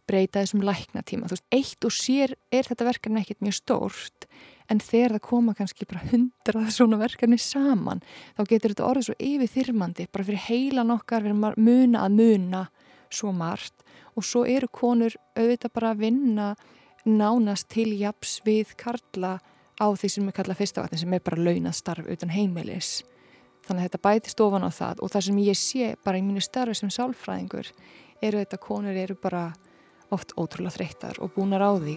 breyta 0.09 0.43
þessum 0.43 0.65
læknatíma, 0.67 1.29
þú 1.31 1.37
veist, 1.37 1.49
eitt 1.55 1.87
og 1.87 1.95
sér 1.95 2.35
er 2.51 2.67
þetta 2.67 2.89
verkefni 2.89 3.23
ekkert 3.23 3.45
mjög 3.45 3.59
stórt 3.61 4.27
en 4.71 4.81
þegar 4.83 5.17
það 5.17 5.25
koma 5.27 5.55
kannski 5.59 5.87
bara 5.89 6.05
hundrað 6.11 6.71
svona 6.75 6.99
verkefni 7.01 7.39
saman 7.41 8.03
þá 8.37 8.43
getur 8.49 8.75
þetta 8.75 8.89
orðið 8.89 9.09
svo 9.09 9.17
yfirþyrmandi 9.19 10.09
bara 10.13 10.27
fyrir 10.29 10.45
heilan 10.49 10.95
okkar, 10.95 11.25
við 11.25 11.33
erum 11.33 11.47
muna 11.57 12.05
að 12.07 12.19
muna 12.19 12.67
svo 13.13 13.33
margt. 13.33 13.75
Og 14.17 14.25
svo 14.27 14.45
eru 14.49 14.69
konur 14.69 15.15
auðvitað 15.37 15.73
bara 15.73 15.93
að 15.93 16.05
vinna 16.05 16.49
nánast 17.09 17.71
til 17.73 17.91
japs 17.99 18.41
við 18.47 18.75
karla 18.79 19.39
á 19.81 19.87
því 19.89 20.11
sem 20.13 20.29
við 20.29 20.37
kalla 20.37 20.57
fyrstavatni 20.59 21.01
sem 21.01 21.17
er 21.17 21.25
bara 21.25 21.43
launað 21.43 21.79
starf 21.79 22.09
utan 22.13 22.33
heimilis. 22.33 23.01
Þannig 23.67 23.81
að 23.81 23.89
þetta 23.89 24.03
bætist 24.07 24.43
ofan 24.45 24.67
á 24.67 24.71
það. 24.71 25.03
Og 25.03 25.13
það 25.13 25.27
sem 25.29 25.43
ég 25.47 25.59
sé 25.59 25.93
bara 26.05 26.21
í 26.21 26.25
mínu 26.27 26.43
starfi 26.45 26.77
sem 26.79 26.93
sálfræðingur 26.93 27.73
eru 28.23 28.43
þetta 28.43 28.61
konur 28.63 28.99
eru 28.99 29.17
bara 29.19 29.49
oft 30.13 30.37
ótrúlega 30.37 30.77
þreyttar 30.77 31.23
og 31.25 31.33
búnar 31.35 31.65
á 31.65 31.73
því 31.81 31.97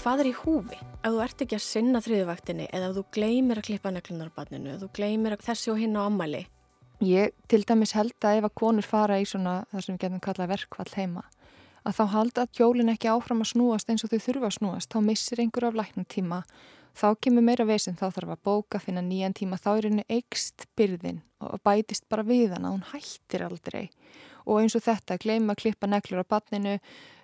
hvað 0.00 0.22
er 0.22 0.28
í 0.30 0.32
húfi? 0.32 0.78
Ef 1.04 1.12
þú 1.12 1.18
ert 1.24 1.42
ekki 1.44 1.56
að 1.58 1.64
sinna 1.64 2.00
þriðuvaktinni 2.04 2.68
eða 2.72 2.88
ef 2.88 2.94
þú 2.96 3.02
gleymir 3.16 3.58
að 3.60 3.66
klippa 3.68 3.90
neklunar 3.92 4.30
á 4.32 4.36
barninu, 4.38 4.72
ef 4.72 4.80
þú 4.80 4.88
gleymir 4.96 5.34
að 5.36 5.44
þessi 5.44 5.72
og 5.72 5.80
hinn 5.80 5.98
á 5.98 6.02
ammali. 6.06 6.40
Ég 7.04 7.34
til 7.48 7.60
dæmis 7.68 7.92
held 7.96 8.16
að 8.24 8.40
ef 8.40 8.48
að 8.48 8.56
konur 8.62 8.86
fara 8.86 9.18
í 9.20 9.26
svona 9.28 9.60
það 9.72 9.84
sem 9.84 9.96
við 9.96 10.02
getum 10.04 10.22
kallað 10.24 10.52
verkvall 10.54 10.94
heima 10.96 11.24
að 11.80 11.96
þá 11.96 12.02
halda 12.12 12.46
hjólinn 12.56 12.92
ekki 12.92 13.08
áfram 13.08 13.40
að 13.40 13.52
snúast 13.54 13.88
eins 13.92 14.04
og 14.04 14.12
þau 14.12 14.24
þurfa 14.26 14.48
að 14.50 14.56
snúast, 14.58 14.90
þá 14.92 14.98
missir 15.04 15.40
einhver 15.40 15.66
af 15.70 15.78
læknum 15.78 16.06
tíma, 16.12 16.40
þá 16.92 17.06
kemur 17.24 17.46
meira 17.46 17.64
vesen, 17.64 17.96
þá 17.96 18.10
þarf 18.10 18.34
að 18.34 18.42
bóka, 18.44 18.80
finna 18.84 19.00
nýjan 19.04 19.36
tíma, 19.36 19.56
þá 19.56 19.70
er 19.72 19.88
henni 19.88 20.04
eikst 20.12 20.66
byrðin 20.76 21.22
og 21.40 21.62
bætist 21.64 22.04
bara 22.12 22.26
við 22.28 22.52
hana, 22.52 22.74
hún 22.74 22.84
hættir 22.92 23.46
aldrei 23.46 23.86
og 24.44 24.60
eins 24.60 24.76
og 24.76 24.84
þetta, 24.84 25.16
gleyma 25.20 25.54
að 25.56 25.62
klippa 25.62 25.88
neklur 25.88 26.20
á 26.20 26.32
barninu, 26.36 26.76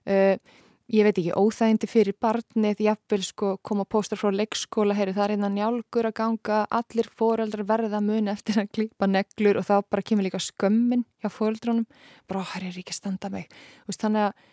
uh, 0.09 0.57
ég 0.93 1.07
veit 1.07 1.17
ekki, 1.19 1.33
óþægindi 1.35 1.89
fyrir 1.91 2.17
barnið, 2.23 2.83
jafnvel 2.87 3.25
sko 3.27 3.53
koma 3.67 3.87
póstar 3.89 4.21
frá 4.21 4.31
leikskóla, 4.35 4.95
heyri 4.95 5.15
það 5.17 5.25
er 5.25 5.35
einna 5.35 5.51
njálgur 5.51 6.09
að 6.11 6.17
ganga, 6.21 6.61
allir 6.71 7.09
foreldrar 7.19 7.67
verða 7.67 8.01
mun 8.05 8.31
eftir 8.31 8.61
að 8.63 8.71
klípa 8.77 9.09
neglur 9.11 9.59
og 9.61 9.67
þá 9.67 9.75
bara 9.91 10.07
kemur 10.07 10.29
líka 10.29 10.43
skömmin 10.43 11.03
hjá 11.23 11.31
foreldrunum, 11.33 11.89
bara 12.31 12.45
hér 12.53 12.69
er 12.71 12.79
ekki 12.79 12.95
að 12.95 13.01
standa 13.01 13.33
mig, 13.35 13.51
Vist, 13.89 14.03
þannig 14.05 14.29
að 14.29 14.47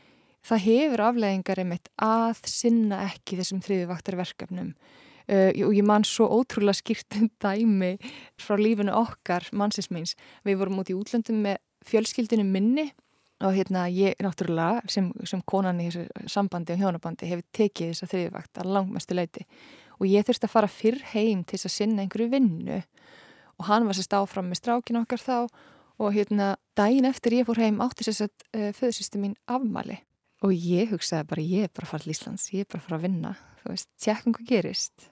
það 0.43 0.65
hefur 0.65 1.05
afleðingar 1.07 1.63
einmitt 1.63 1.89
að 2.01 2.43
sinna 2.49 3.03
ekki 3.07 3.37
þessum 3.39 3.61
þriðivaktarverkefnum 3.63 4.73
uh, 4.73 5.51
og 5.53 5.77
ég 5.77 5.85
man 5.87 6.07
svo 6.07 6.27
ótrúlega 6.33 6.81
skýrtum 6.81 7.29
dæmi 7.43 7.93
frá 8.41 8.57
lífunu 8.59 8.95
okkar, 9.03 9.47
mannsins 9.53 9.91
meins, 9.93 10.17
við 10.47 10.59
vorum 10.63 10.81
út 10.81 10.91
í 10.91 10.97
útlöndum 10.97 11.43
með 11.45 11.61
fjölskyldinu 11.87 12.45
minni 12.47 12.89
og 13.43 13.55
hérna 13.57 13.85
ég 13.91 14.15
náttúrulega 14.23 14.81
sem, 14.91 15.09
sem 15.27 15.41
konan 15.45 15.81
í 15.83 15.89
þessu 15.89 16.29
sambandi 16.31 16.75
og 16.75 16.83
hjónabandi 16.83 17.29
hefur 17.29 17.45
tekið 17.55 17.91
þessa 17.91 18.09
þriðvakt 18.11 18.61
að 18.61 18.71
langmestu 18.77 19.17
leiti 19.17 19.45
og 19.99 20.07
ég 20.09 20.25
þurfti 20.27 20.47
að 20.47 20.53
fara 20.53 20.71
fyrr 20.71 21.01
heim 21.13 21.43
til 21.43 21.57
þess 21.57 21.69
að 21.69 21.75
sinna 21.75 22.03
einhverju 22.03 22.31
vinnu. 22.33 22.79
Og 23.59 23.67
hann 23.69 23.85
var 23.87 23.97
sérst 23.97 24.15
áfram 24.17 24.49
með 24.49 24.59
strákin 24.63 24.99
okkar 25.03 25.21
þá. 25.21 25.37
Og 26.01 26.15
hérna 26.15 26.55
daginn 26.75 27.05
eftir 27.05 27.37
ég 27.37 27.47
fór 27.47 27.61
heim 27.61 27.77
átti 27.85 28.07
sérst 28.07 28.25
að 28.25 28.33
uh, 28.57 28.71
föðsýstu 28.75 29.21
mín 29.21 29.37
afmali 29.45 30.01
og 30.43 30.51
ég 30.51 30.89
hugsaði 30.91 31.27
bara 31.29 31.43
ég 31.45 31.69
er 31.69 31.71
bara 31.71 31.85
að 31.87 31.91
fara 31.93 32.03
til 32.03 32.11
Íslands, 32.11 32.49
ég 32.51 32.65
er 32.65 32.67
bara 32.67 32.81
að 32.81 32.87
fara 32.89 32.97
að 32.97 33.05
vinna. 33.05 33.29
Þú 33.61 33.69
veist, 33.69 33.89
tjekkum 34.03 34.33
hvað 34.35 34.49
gerist. 34.49 35.05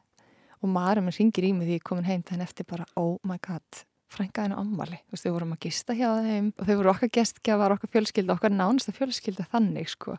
Og 0.60 0.74
maður 0.74 1.06
minn 1.06 1.16
ringir 1.16 1.48
í 1.48 1.54
mig 1.56 1.70
því 1.70 1.78
ég 1.78 1.86
komin 1.88 2.10
heim 2.10 2.26
þannig 2.28 2.50
eftir 2.50 2.68
bara 2.68 2.90
oh 3.00 3.16
my 3.24 3.40
god 3.40 3.86
frængaðinu 4.12 4.58
ammali, 4.62 5.02
þú 5.08 5.16
veist, 5.16 5.28
við 5.28 5.36
vorum 5.38 5.54
að 5.56 5.62
gista 5.68 5.98
hjá 5.98 6.08
þeim 6.22 6.50
og 6.52 6.66
þau 6.68 6.74
voru 6.76 6.94
okkar 6.94 7.14
gestgjafar, 7.18 7.76
okkar 7.76 7.94
fjölskylda 7.96 8.36
okkar 8.38 8.56
nánasta 8.56 8.96
fjölskylda 8.96 9.48
þannig 9.52 9.92
sko. 9.92 10.18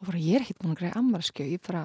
Og 0.00 0.08
bara 0.08 0.22
ég 0.22 0.38
er 0.38 0.46
ekkert 0.46 0.62
búin 0.62 0.74
að 0.74 0.80
greiða 0.80 1.02
ammalskjö 1.02 1.46
ég 1.50 1.62
bara, 1.66 1.84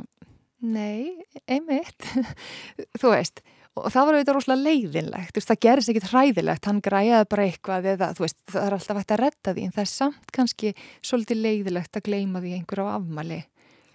nei, 0.66 1.14
einmitt. 1.46 2.10
Þú 3.02 3.14
veist 3.14 3.46
og 3.76 3.92
það 3.92 4.08
var 4.08 4.16
auðvitað 4.16 4.38
rosalega 4.38 4.66
leiðinlegt. 4.70 5.36
Veist, 5.36 5.50
það 5.50 5.62
gerist 5.66 5.92
ekkit 5.92 6.10
hræðilegt, 6.12 6.68
hann 6.70 6.82
græði 6.84 7.22
bara 7.32 7.48
eitthvað 7.50 7.90
eða, 7.92 8.12
þú 8.16 8.24
veist, 8.24 8.38
það 8.48 8.68
er 8.68 8.76
alltaf 8.78 9.00
hægt 9.02 9.12
að 9.12 9.22
redda 9.22 9.54
því 9.56 9.66
en 9.66 9.76
það 9.76 9.84
er 9.84 9.92
samt 9.92 10.32
kannski 10.36 10.72
svolítið 11.04 11.42
leiðilegt 11.44 12.00
að 12.00 12.06
gleima 12.08 12.44
því 12.44 12.54
einhver 12.56 12.84
á 12.88 12.96
afmali 12.96 13.42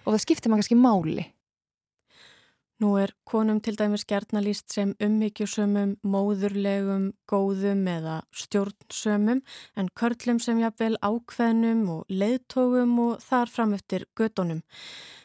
og 0.04 0.12
það 0.12 0.22
skiptir 0.24 0.52
maður 0.52 0.62
kannski 0.64 0.80
máli 0.80 1.26
Nú 2.80 2.94
er 2.96 3.10
konum 3.28 3.58
til 3.60 3.76
dæmis 3.76 4.06
gertnalýst 4.08 4.72
sem 4.72 4.94
ummyggjusömmum, 5.04 5.98
móðurlegum, 6.00 7.10
góðum 7.28 7.82
eða 7.92 8.14
stjórnsömmum 8.32 9.42
en 9.76 9.90
körlum 10.00 10.40
sem 10.40 10.62
jafnvel 10.62 10.96
ákveðnum 11.04 11.82
og 11.92 12.08
leiðtógum 12.08 12.94
og 13.04 13.20
þar 13.20 13.52
fram 13.52 13.76
eftir 13.76 14.06
gödunum. 14.16 14.62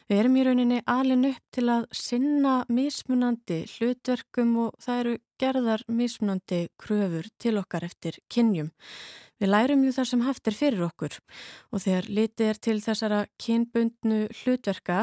Við 0.06 0.20
erum 0.20 0.36
í 0.36 0.44
rauninni 0.44 0.82
alin 0.84 1.24
upp 1.30 1.56
til 1.56 1.64
að 1.72 1.88
sinna 1.96 2.58
mismunandi 2.68 3.62
hlutverkum 3.72 4.52
og 4.66 4.76
það 4.84 5.00
eru 5.00 5.16
gerðar 5.40 5.86
mismunandi 5.88 6.60
kröfur 6.76 7.32
til 7.40 7.56
okkar 7.62 7.88
eftir 7.88 8.20
kynjum. 8.28 8.68
Við 9.36 9.50
lærum 9.52 9.82
ju 9.84 9.92
þar 9.92 10.08
sem 10.08 10.22
haft 10.24 10.48
er 10.48 10.56
fyrir 10.56 10.86
okkur 10.86 11.18
og 11.70 11.82
þegar 11.84 12.08
litið 12.18 12.46
er 12.52 12.60
til 12.66 12.76
þessara 12.80 13.18
kynbundnu 13.42 14.20
hlutverka 14.42 15.02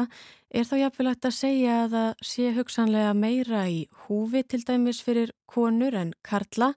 er 0.50 0.66
þá 0.66 0.74
jafnvelagt 0.80 1.28
að 1.28 1.36
segja 1.36 1.76
að 1.84 1.94
það 1.94 2.26
sé 2.32 2.50
hugsanlega 2.56 3.14
meira 3.14 3.62
í 3.70 3.84
húfi 4.06 4.42
til 4.42 4.64
dæmis 4.66 5.04
fyrir 5.06 5.30
konur 5.50 5.94
en 5.98 6.12
karla 6.26 6.72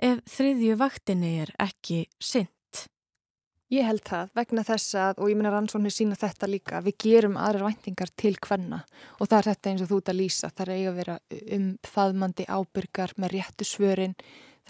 ef 0.00 0.24
þriðju 0.32 0.80
vaktinni 0.80 1.36
er 1.44 1.52
ekki 1.60 2.06
sinn. 2.16 2.48
Ég 3.72 3.86
held 3.88 4.02
það 4.04 4.32
vegna 4.36 4.62
þess 4.68 4.96
að, 5.00 5.20
og 5.24 5.30
ég 5.30 5.38
minna 5.38 5.50
rannsóknir 5.54 5.92
sína 5.94 6.16
þetta 6.20 6.48
líka, 6.50 6.82
við 6.84 6.96
gerum 7.06 7.38
aðrar 7.40 7.70
væntingar 7.70 8.10
til 8.20 8.34
hvenna 8.36 8.82
og 9.16 9.30
það 9.30 9.36
er 9.38 9.46
þetta 9.48 9.70
eins 9.70 9.84
og 9.84 9.88
þú 9.88 10.00
ert 10.02 10.10
að 10.12 10.18
lýsa, 10.18 10.50
það 10.52 10.64
er 10.64 10.72
eiga 10.74 10.90
að 10.90 10.98
vera 11.00 11.14
um 11.56 11.70
faðmandi 11.88 12.46
ábyrgar 12.52 13.14
með 13.16 13.32
réttu 13.32 13.68
svörin, 13.68 14.16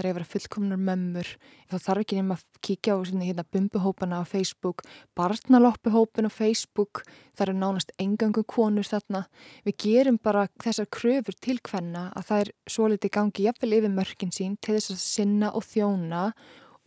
er 0.02 0.08
eiga 0.08 0.14
að 0.14 0.18
vera 0.18 0.30
fullkomnar 0.32 0.80
mömmur, 0.88 1.28
þá 1.70 1.76
þarf 1.86 2.02
ekki 2.04 2.18
nema 2.18 2.36
að 2.36 2.60
kíkja 2.66 2.96
á 2.96 2.98
hérna, 3.02 3.44
bumbuhópana 3.54 4.20
á 4.20 4.24
Facebook, 4.28 4.82
barnaloppuhópin 5.18 6.28
á 6.28 6.32
Facebook, 6.32 7.04
það 7.36 7.46
eru 7.46 7.54
nánast 7.60 7.94
engangum 8.02 8.46
konur 8.46 8.88
þarna, 8.88 9.24
við 9.64 9.78
gerum 9.86 10.18
bara 10.22 10.48
þessar 10.62 10.90
kröfur 10.90 11.38
til 11.38 11.58
hvenna 11.62 12.10
að 12.16 12.28
það 12.28 12.44
er 12.44 12.52
svo 12.74 12.90
litið 12.92 13.14
gangi 13.16 13.46
jafnvel 13.46 13.78
yfir 13.78 13.96
mörkin 13.96 14.34
sín 14.34 14.58
til 14.60 14.76
þess 14.76 14.94
að 14.96 15.02
sinna 15.06 15.54
og 15.56 15.66
þjóna 15.70 16.26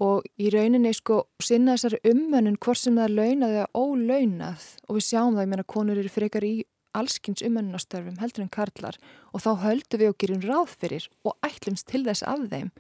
og 0.04 0.26
í 0.36 0.50
rauninni 0.52 0.92
sko 0.96 1.22
sinna 1.40 1.76
þessari 1.76 2.02
ummönnun 2.12 2.60
hvort 2.60 2.82
sem 2.82 2.98
það 2.98 3.06
er 3.08 3.16
launað 3.20 3.58
eða 3.60 3.68
ólaunað 3.80 4.66
og 4.88 4.98
við 4.98 5.06
sjáum 5.08 5.36
það, 5.38 5.46
ég 5.46 5.52
menna 5.54 5.68
konur 5.76 6.02
eru 6.02 6.12
frekar 6.12 6.48
í 6.48 6.56
allskynns 6.96 7.44
ummönnunastörfum 7.46 8.20
heldur 8.22 8.46
en 8.46 8.52
karlar 8.52 9.00
og 9.32 9.44
þá 9.44 9.52
höldum 9.64 10.02
við 10.02 10.12
og 10.12 10.20
gerum 10.22 10.44
ráð 10.44 10.76
fyrir 10.82 11.08
og 11.28 11.36
ætlumst 11.46 11.88
til 11.92 12.04
þess 12.08 12.26
af 12.28 12.46
þeim 12.52 12.72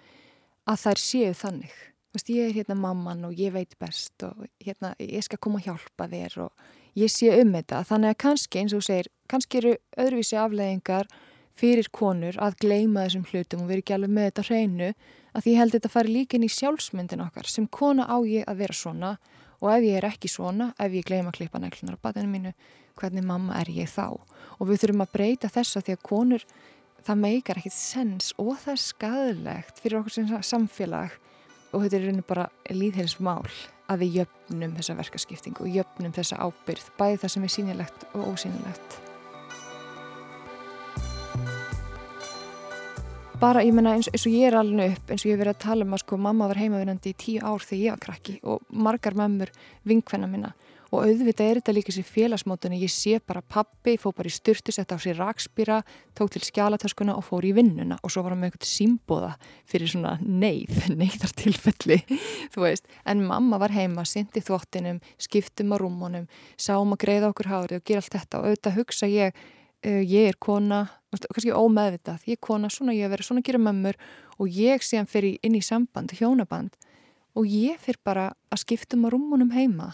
að 0.66 0.82
þær 0.86 1.02
séu 1.02 1.36
þannig. 1.38 1.76
Veist, 2.16 2.32
ég 2.32 2.48
er 2.48 2.56
hérna 2.56 2.78
mamman 2.80 3.26
og 3.28 3.36
ég 3.36 3.52
veit 3.52 3.76
best 3.82 4.24
og 4.24 4.46
hérna 4.64 4.94
ég 5.04 5.24
skal 5.26 5.40
koma 5.42 5.60
að 5.60 5.70
hjálpa 5.70 6.08
þér 6.12 6.38
og 6.46 6.68
ég 6.96 7.12
sé 7.12 7.32
um 7.42 7.52
þetta. 7.58 7.84
Þannig 7.90 8.14
að 8.14 8.20
kannski 8.24 8.62
eins 8.62 8.76
og 8.76 8.84
þú 8.84 8.88
segir 8.88 9.10
kannski 9.32 9.60
eru 9.60 9.74
öðruvísi 10.00 10.40
afleðingar 10.40 11.10
fyrir 11.60 11.90
konur 11.92 12.38
að 12.44 12.58
gleima 12.64 13.06
þessum 13.06 13.26
hlutum 13.30 13.64
og 13.64 13.72
vera 13.72 13.84
ekki 13.84 13.96
alveg 13.96 14.14
með 14.16 14.30
þetta 14.30 14.46
hreinu 14.50 14.92
að 15.36 15.50
ég 15.52 15.60
held 15.60 15.76
þetta 15.76 15.92
fari 15.92 16.14
líka 16.16 16.38
inn 16.38 16.48
í 16.48 16.52
sjálfsmyndin 16.52 17.24
okkar. 17.26 17.52
Sem 17.52 17.68
kona 17.68 18.08
á 18.08 18.18
ég 18.24 18.48
að 18.48 18.64
vera 18.64 18.76
svona 18.76 19.12
og 19.62 19.70
ef 19.72 19.86
ég 19.86 20.00
er 20.00 20.08
ekki 20.08 20.32
svona, 20.32 20.72
ef 20.80 20.96
ég 20.96 21.08
gleima 21.08 21.32
að 21.32 21.40
klippa 21.40 21.62
neklunar 21.64 22.00
á 22.00 22.04
batinu 22.04 22.32
mínu, 22.32 22.54
hvernig 23.00 23.28
mamma 23.28 23.60
er 23.60 23.72
ég 23.72 23.90
þá? 23.92 24.16
Og 24.60 24.70
við 24.70 24.84
þurfum 24.84 25.06
að 25.06 25.14
breyta 25.16 25.52
þess 25.52 25.80
að 25.80 25.88
því 25.88 25.96
að 25.96 26.04
konur, 26.10 26.46
það 27.06 27.22
meikar 27.22 27.60
ekkit 27.62 27.76
sens 27.76 28.34
og 28.42 28.56
það 28.64 28.74
er 28.74 28.82
skadilegt 28.82 29.82
fyrir 29.84 30.00
okkur 30.00 30.16
sem 30.16 30.30
samfélag 30.50 31.16
og 31.72 31.84
þetta 31.84 31.98
er 31.98 32.06
rauninni 32.08 32.26
bara 32.26 32.46
líðheilsmál 32.74 33.50
að 33.92 34.02
við 34.02 34.22
jöfnum 34.22 34.78
þessa 34.80 34.96
verkaskiptingu 34.98 35.66
og 35.68 35.76
jöfnum 35.76 36.14
þessa 36.16 36.40
ábyrð, 36.42 36.88
bæði 36.98 37.20
það 37.22 37.34
sem 37.34 37.46
er 37.46 37.54
sínilegt 37.54 38.06
og 38.14 38.32
ósínilegt. 38.32 39.02
Bara, 43.36 43.62
ég 43.62 43.76
menna, 43.76 43.92
eins, 43.94 44.08
eins 44.10 44.24
og 44.26 44.34
ég 44.34 44.48
er 44.48 44.56
alveg 44.58 44.96
upp, 44.96 45.10
eins 45.12 45.26
og 45.26 45.30
ég 45.30 45.36
hef 45.36 45.42
verið 45.44 45.54
að 45.54 45.64
tala 45.66 45.86
um 45.86 45.94
að 45.94 46.02
sko 46.06 46.18
mamma 46.18 46.48
var 46.50 46.58
heimavinandi 46.58 47.12
í 47.12 47.18
tíu 47.20 47.42
ár 47.44 47.62
þegar 47.62 47.84
ég 47.84 47.94
var 47.94 48.04
krakki 48.08 48.38
og 48.48 48.64
margar 48.72 49.18
mömmur 49.20 49.52
vinkvenna 49.86 50.30
minna 50.32 50.56
og 50.96 51.04
auðvitað 51.04 51.50
er 51.50 51.60
þetta 51.60 51.74
líka 51.76 51.94
sér 51.94 52.06
félagsmótunni, 52.08 52.78
ég 52.80 52.92
sé 52.92 53.18
bara 53.20 53.42
pappi, 53.42 53.98
fóð 54.00 54.14
bara 54.20 54.30
í 54.30 54.34
styrtu, 54.34 54.72
setta 54.72 54.96
á 54.96 55.00
sér 55.02 55.18
rakspýra, 55.20 55.82
tók 56.16 56.32
til 56.32 56.42
skjálatöskuna 56.46 57.18
og 57.20 57.26
fór 57.28 57.48
í 57.48 57.52
vinnuna. 57.58 57.98
Og 58.06 58.14
svo 58.14 58.24
var 58.24 58.34
hann 58.34 58.42
með 58.44 58.54
eitthvað 58.54 58.70
símbóða 58.70 59.32
fyrir 59.68 59.92
svona 59.92 60.14
neyð, 60.22 60.86
neyðartilfelli, 61.02 62.00
þú 62.54 62.64
veist. 62.64 62.88
En 63.04 63.26
mamma 63.28 63.60
var 63.62 63.76
heima, 63.76 64.06
syndi 64.08 64.44
þvottinum, 64.46 65.02
skiptum 65.22 65.76
á 65.76 65.78
rúmunum, 65.82 66.30
sáum 66.56 66.96
að 66.96 67.04
greiða 67.04 67.34
okkur 67.34 67.52
hárið 67.52 67.82
og 67.82 67.86
gera 67.92 68.04
allt 68.04 68.16
þetta. 68.16 68.40
Og 68.40 68.50
auðvitað 68.50 68.80
hugsa 68.80 69.12
ég, 69.12 69.44
uh, 69.84 70.00
ég 70.00 70.32
er 70.32 70.40
kona, 70.40 70.86
kannski 71.26 71.52
ómeðvitað, 71.52 72.24
ég 72.32 72.40
er 72.40 72.46
kona, 72.48 72.72
svona 72.72 72.96
ég 72.96 73.12
vera, 73.12 73.26
svona 73.26 73.44
gera 73.44 73.62
mömmur. 73.62 74.00
Og 74.40 74.48
ég 74.52 74.84
sé 74.84 75.02
hann 75.02 75.12
fyrir 75.12 75.38
inn 75.44 75.60
í 75.60 75.64
samband, 75.64 76.16
hjónaband. 76.16 76.80
Og 77.36 77.52
ég 77.52 77.80
fyrir 77.84 78.00
bara 78.08 78.30
að 78.48 78.64
skiptum 78.64 79.04
á 79.04 79.12
rúmunum 79.12 79.52
heima 79.52 79.92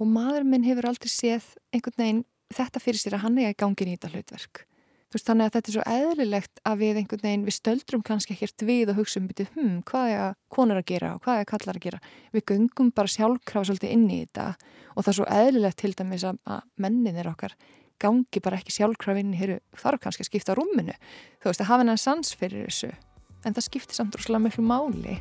og 0.00 0.08
maður 0.08 0.48
minn 0.48 0.66
hefur 0.66 0.88
aldrei 0.88 1.12
séð 1.12 1.52
einhvern 1.74 2.00
veginn 2.00 2.24
þetta 2.50 2.82
fyrir 2.82 3.00
sér 3.00 3.18
að 3.18 3.24
hann 3.26 3.38
er 3.38 3.54
í 3.54 3.58
gangin 3.60 3.92
í 3.92 3.96
þetta 3.96 4.12
hlutverk. 4.14 4.64
Veist, 5.10 5.26
þannig 5.26 5.48
að 5.48 5.54
þetta 5.56 5.70
er 5.70 5.74
svo 5.74 5.84
eðlilegt 5.90 6.60
að 6.70 6.82
við 6.84 6.98
einhvern 7.00 7.22
veginn, 7.24 7.46
við 7.48 7.54
stöldrum 7.56 8.02
kannski 8.06 8.36
ekkert 8.36 8.62
við 8.62 8.92
og 8.92 9.00
hugsa 9.00 9.18
um 9.18 9.26
byrju, 9.26 9.48
hm, 9.56 9.72
hvað 9.88 10.10
er 10.12 10.20
að 10.22 10.36
konar 10.54 10.78
að 10.78 10.86
gera 10.86 11.10
og 11.16 11.24
hvað 11.24 11.40
er 11.40 11.42
að 11.42 11.50
kallar 11.50 11.78
að 11.80 11.86
gera. 11.86 12.00
Við 12.30 12.44
göngum 12.52 12.92
bara 12.94 13.10
sjálfkráð 13.10 13.66
svolítið 13.66 13.94
inn 13.96 14.06
í 14.06 14.20
þetta 14.20 14.46
og 14.94 15.02
það 15.02 15.10
er 15.10 15.18
svo 15.18 15.26
eðlilegt 15.40 15.80
til 15.82 15.92
dæmis 15.98 16.26
að, 16.30 16.38
menninir 16.78 17.30
okkar 17.32 17.58
gangi 18.00 18.42
bara 18.44 18.60
ekki 18.60 18.76
sjálfkráð 18.78 19.22
inn 19.24 19.34
í 19.34 19.40
hér 19.40 19.56
þarf 19.82 20.04
kannski 20.06 20.24
að 20.24 20.30
skipta 20.30 20.56
rúminu. 20.56 20.94
Þú 21.42 21.50
veist, 21.50 21.64
að 21.64 21.72
hafa 21.72 21.82
hennar 21.82 22.00
sans 22.00 22.34
fyrir 22.38 22.70
þessu. 22.70 22.94
En 23.42 23.56
það 23.56 23.66
skiptir 23.66 23.98
samt 23.98 24.14
rúslega 24.14 24.44
mjög 24.46 24.62
máli. 24.62 25.18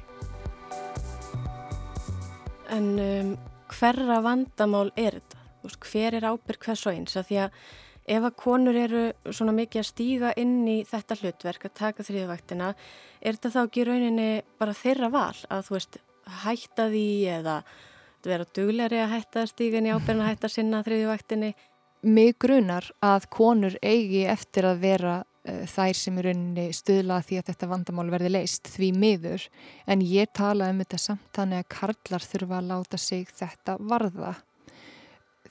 En 2.69 2.93
um, 3.01 3.33
hverra 3.75 4.19
vandamál 4.25 4.89
er 4.95 5.19
þetta? 5.19 5.45
Veist, 5.59 5.85
hver 5.91 6.15
er 6.15 6.27
ábyrg 6.29 6.65
hvers 6.65 6.85
og 6.87 6.95
eins? 6.95 7.17
Því 7.19 7.39
að 7.43 7.55
ef 8.09 8.25
að 8.25 8.37
konur 8.39 8.77
eru 8.79 9.03
svona 9.29 9.53
mikið 9.57 9.81
að 9.81 9.89
stíga 9.89 10.33
inn 10.39 10.63
í 10.69 10.77
þetta 10.87 11.17
hlutverk 11.19 11.67
að 11.67 11.75
taka 11.77 12.05
þrýðvæktina, 12.07 12.69
er 13.21 13.37
þetta 13.37 13.53
þá 13.55 13.59
ekki 13.65 13.85
rauninni 13.89 14.29
bara 14.61 14.77
þeirra 14.77 15.11
val 15.13 15.35
að 15.49 15.65
þú 15.67 15.75
veist 15.75 15.99
hætta 16.43 16.87
því 16.89 17.09
eða 17.39 17.57
vera 18.25 18.47
dugleiri 18.55 19.01
að 19.03 19.13
hætta 19.15 19.43
að 19.43 19.51
stíga 19.53 19.79
inn 19.79 19.89
í 19.89 19.93
ábyrgin 19.93 20.23
að 20.23 20.31
hætta 20.31 20.51
sinna 20.51 20.81
þrýðvæktinni? 20.87 21.51
Mig 22.07 22.37
grunar 22.39 22.87
að 23.03 23.27
konur 23.33 23.75
eigi 23.83 24.23
eftir 24.31 24.67
að 24.69 24.81
vera 24.85 25.15
þær 25.69 25.97
sem 25.97 26.19
er 26.19 26.29
rauninni 26.29 26.67
stuðla 26.75 27.21
því 27.25 27.39
að 27.39 27.49
þetta 27.51 27.69
vandamál 27.71 28.07
verði 28.13 28.33
leist 28.33 28.69
því 28.73 28.91
miður. 28.99 29.47
En 29.89 30.03
ég 30.05 30.31
tala 30.37 30.69
um 30.71 30.83
þetta 30.83 31.01
samt 31.01 31.31
þannig 31.35 31.63
að 31.63 31.71
karlar 31.75 32.27
þurfa 32.31 32.59
að 32.59 32.69
láta 32.73 33.01
sig 33.01 33.33
þetta 33.39 33.77
varða. 33.79 34.35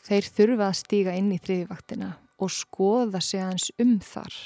Þeir 0.08 0.30
þurfa 0.38 0.70
að 0.70 0.78
stíga 0.82 1.16
inn 1.18 1.32
í 1.34 1.40
þriðivaktina 1.42 2.14
og 2.38 2.54
skoða 2.54 3.20
sig 3.24 3.42
aðeins 3.42 3.72
um 3.82 3.98
þar 4.04 4.38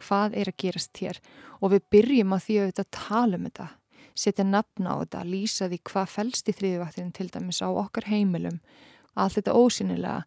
hvað 0.00 0.36
er 0.40 0.48
að 0.48 0.60
gerast 0.62 1.02
hér. 1.02 1.18
Og 1.60 1.74
við 1.74 1.86
byrjum 1.92 2.32
að 2.32 2.46
því 2.46 2.58
að 2.60 2.70
þetta 2.70 2.86
tala 2.96 3.36
um 3.36 3.48
þetta 3.50 3.68
setja 4.20 4.44
nafn 4.44 4.88
á 4.88 4.94
þetta, 5.00 5.24
lýsa 5.24 5.68
því 5.70 5.80
hvað 5.90 6.14
fælst 6.14 6.48
í 6.50 6.54
þriðivaktinu 6.56 7.12
til 7.16 7.28
dæmis 7.32 7.60
á 7.64 7.68
okkar 7.68 8.08
heimilum. 8.10 8.58
Allt 9.16 9.38
þetta 9.38 9.56
ósynilega 9.56 10.24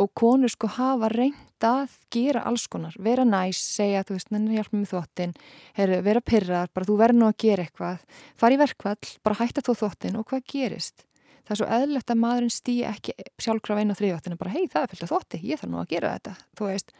og 0.00 0.10
konur 0.16 0.52
sko 0.52 0.70
hafa 0.78 1.10
reynd 1.12 1.66
að 1.66 1.92
gera 2.12 2.44
alls 2.48 2.64
konar, 2.72 2.94
vera 2.96 3.26
næs 3.28 3.60
segja 3.76 4.00
þú 4.08 4.16
veist, 4.16 4.30
nenni 4.32 4.56
hjálp 4.56 4.72
með 4.72 4.94
þvottin 4.94 5.34
vera 5.76 6.22
pyrrar, 6.24 6.72
bara 6.72 6.88
þú 6.88 6.96
verður 7.02 7.20
nú 7.20 7.28
að 7.28 7.38
gera 7.44 7.66
eitthvað. 7.66 8.02
Fara 8.40 8.56
í 8.56 8.60
verkvall, 8.60 9.12
bara 9.26 9.40
hætta 9.42 9.64
þú 9.66 9.76
þvottin 9.82 10.16
og 10.20 10.26
hvað 10.30 10.46
gerist? 10.54 11.04
Það 11.44 11.54
er 11.54 11.60
svo 11.60 11.68
eðlert 11.76 12.12
að 12.12 12.20
maðurinn 12.22 12.52
stýi 12.54 12.82
ekki 12.86 13.12
sjálfkraf 13.42 13.80
einu 13.80 13.96
á 13.96 13.98
þriðvaktinu 13.98 14.36
bara 14.40 14.52
hei 14.54 14.68
það 14.70 14.84
er 14.84 14.90
fylgt 14.92 15.04
að 15.04 15.12
þvótti, 15.12 15.40
ég 15.50 15.60
þarf 15.60 15.72
nú 15.72 15.80
að 15.80 15.88
gera 15.90 16.12
þetta. 16.14 16.34
Þú 16.56 16.68
veist, 16.68 16.92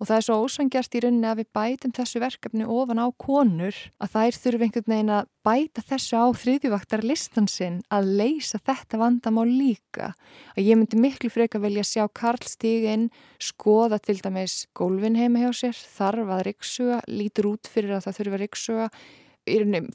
og 0.00 0.08
það 0.08 0.16
er 0.16 0.24
svo 0.24 0.36
ósangjast 0.40 0.94
í 0.96 1.02
rauninni 1.04 1.28
að 1.28 1.42
við 1.42 1.48
bætum 1.56 1.92
þessu 1.94 2.22
verkefni 2.22 2.66
ofan 2.66 3.02
á 3.04 3.06
konur 3.20 3.76
að 4.00 4.12
þær 4.14 4.38
þurfum 4.42 4.64
einhvern 4.66 4.92
veginn 4.94 5.12
að 5.14 5.28
bæta 5.44 5.84
þessu 5.90 6.20
á 6.20 6.26
þriðjuvaktar 6.42 7.04
listansinn 7.04 7.80
að 7.92 8.12
leysa 8.20 8.60
þetta 8.64 9.00
vandamál 9.00 9.46
líka. 9.48 10.12
Að 10.56 10.70
ég 10.70 10.80
myndi 10.80 11.00
miklu 11.00 11.32
freka 11.32 11.60
velja 11.60 11.84
að 11.84 11.90
sjá 11.92 12.04
Karl 12.16 12.48
stíginn 12.48 13.10
skoða 13.40 14.00
til 14.00 14.16
dæmis 14.24 14.62
gólfin 14.76 15.18
heima 15.20 15.44
hjá 15.44 15.52
sér 15.62 15.82
þarf 15.98 16.32
að 16.36 16.46
riksuga, 16.48 17.02
lítur 17.06 17.52
út 17.52 17.68
fyrir 17.68 17.98
að 17.98 18.08
það 18.08 18.20
þurfa 18.20 18.38
að 18.40 18.46
riksuga 18.46 18.88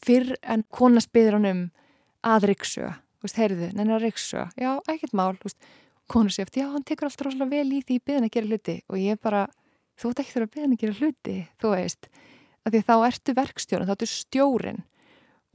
fyrr 0.06 0.36
en 0.42 0.66
konas 0.74 1.10
byður 1.10 1.40
hann 1.40 1.50
um 1.50 1.66
að 2.26 2.48
riksuga 2.52 2.96
heyrðu, 3.34 3.72
nennar 3.74 4.04
riksu, 4.04 4.44
já, 4.60 4.76
ekkert 4.92 5.16
mál, 5.18 5.34
konur 6.12 6.34
sér 6.34 6.46
eftir, 6.46 6.64
já, 6.64 6.72
hann 6.74 6.84
tekur 6.86 7.10
alltaf 7.10 7.26
rosalega 7.26 7.50
vel 7.50 7.74
í 7.74 7.82
því 7.82 8.00
beðin 8.06 8.28
að 8.28 8.34
gera 8.36 8.50
hluti. 8.52 8.76
Og 8.92 9.00
ég 9.02 9.22
bara, 9.22 9.46
þú 10.00 10.12
ert 10.12 10.22
ekki 10.22 10.36
þurfa 10.36 10.48
að 10.48 10.56
beðin 10.56 10.76
að 10.76 10.82
gera 10.84 10.98
hluti, 11.00 11.36
þú 11.62 11.72
veist, 11.74 12.10
að 12.66 12.76
því 12.76 12.82
þá 12.90 12.96
ertu 13.10 13.36
verkstjórn, 13.40 13.88
þá 13.88 13.96
ertu 13.96 14.10
stjórin 14.12 14.82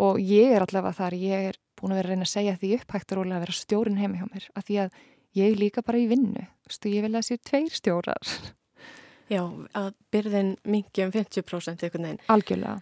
og 0.00 0.20
ég 0.24 0.54
er 0.54 0.64
allavega 0.64 0.96
þar, 0.96 1.18
ég 1.20 1.50
er 1.50 1.60
búin 1.76 1.94
að 1.94 2.00
vera 2.00 2.08
að 2.08 2.14
reyna 2.14 2.28
að 2.28 2.32
segja 2.34 2.56
því 2.60 2.72
upphægt 2.78 3.12
og 3.12 3.20
rólega 3.20 3.40
að 3.40 3.44
vera 3.46 3.58
stjórin 3.58 4.00
heima 4.00 4.20
hjá 4.20 4.26
mér, 4.30 4.48
að 4.56 4.66
því 4.68 4.80
að 4.84 4.96
ég 5.40 5.60
líka 5.60 5.84
bara 5.86 6.00
í 6.00 6.08
vinnu, 6.10 6.46
þú 6.64 6.72
veist, 6.72 6.88
ég 6.90 7.06
vil 7.06 7.12
að 7.14 7.28
sér 7.28 7.42
tveir 7.50 7.76
stjórar. 7.76 8.32
Já, 9.30 9.44
að 9.78 9.92
byrðin 10.10 10.56
mingi 10.66 11.04
um 11.04 11.12
50% 11.14 11.84
eitthvað 11.86 12.02
neginn. 12.02 12.24
Algjörlega. 12.32 12.80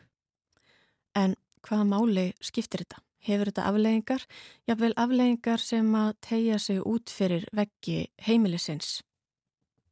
En 1.18 1.34
hvaða 1.66 1.84
máli 1.90 2.30
skiptir 2.40 2.86
þetta? 2.86 3.02
hefur 3.26 3.50
þetta 3.50 3.66
afleggingar, 3.68 4.24
jáfnveil 4.68 4.94
afleggingar 4.96 5.62
sem 5.62 5.90
að 5.98 6.10
tegja 6.24 6.58
sig 6.62 6.80
út 6.86 7.12
fyrir 7.12 7.46
veggi 7.56 8.06
heimilisins. 8.28 9.00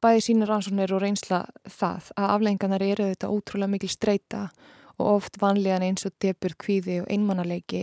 Bæði 0.05 0.23
sínur 0.27 0.53
ansóknir 0.53 0.93
og 0.93 1.01
reynsla 1.03 1.45
það 1.65 2.11
að 2.17 2.33
afleggingarnar 2.35 2.85
eru 2.85 3.07
þetta 3.11 3.31
ótrúlega 3.33 3.73
mikil 3.73 3.91
streyta 3.93 4.43
og 4.97 5.07
oft 5.15 5.39
vanlegan 5.41 5.85
eins 5.87 6.07
og 6.09 6.15
debur 6.23 6.55
kvíði 6.61 7.01
og 7.03 7.11
einmannaleiki 7.13 7.83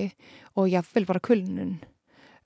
og 0.58 0.70
jáfnveil 0.70 1.08
bara 1.10 1.24
kulnun. 1.24 1.76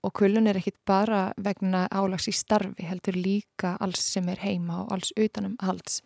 Og 0.06 0.14
kulnun 0.16 0.48
er 0.48 0.60
ekkit 0.60 0.78
bara 0.88 1.34
vegna 1.44 1.88
álags 1.92 2.30
í 2.32 2.36
starfi, 2.36 2.86
heldur 2.88 3.18
líka 3.18 3.76
alls 3.84 4.04
sem 4.14 4.28
er 4.32 4.40
heima 4.44 4.84
og 4.84 4.94
alls 4.96 5.12
utanum 5.18 5.58
alls. 5.60 6.02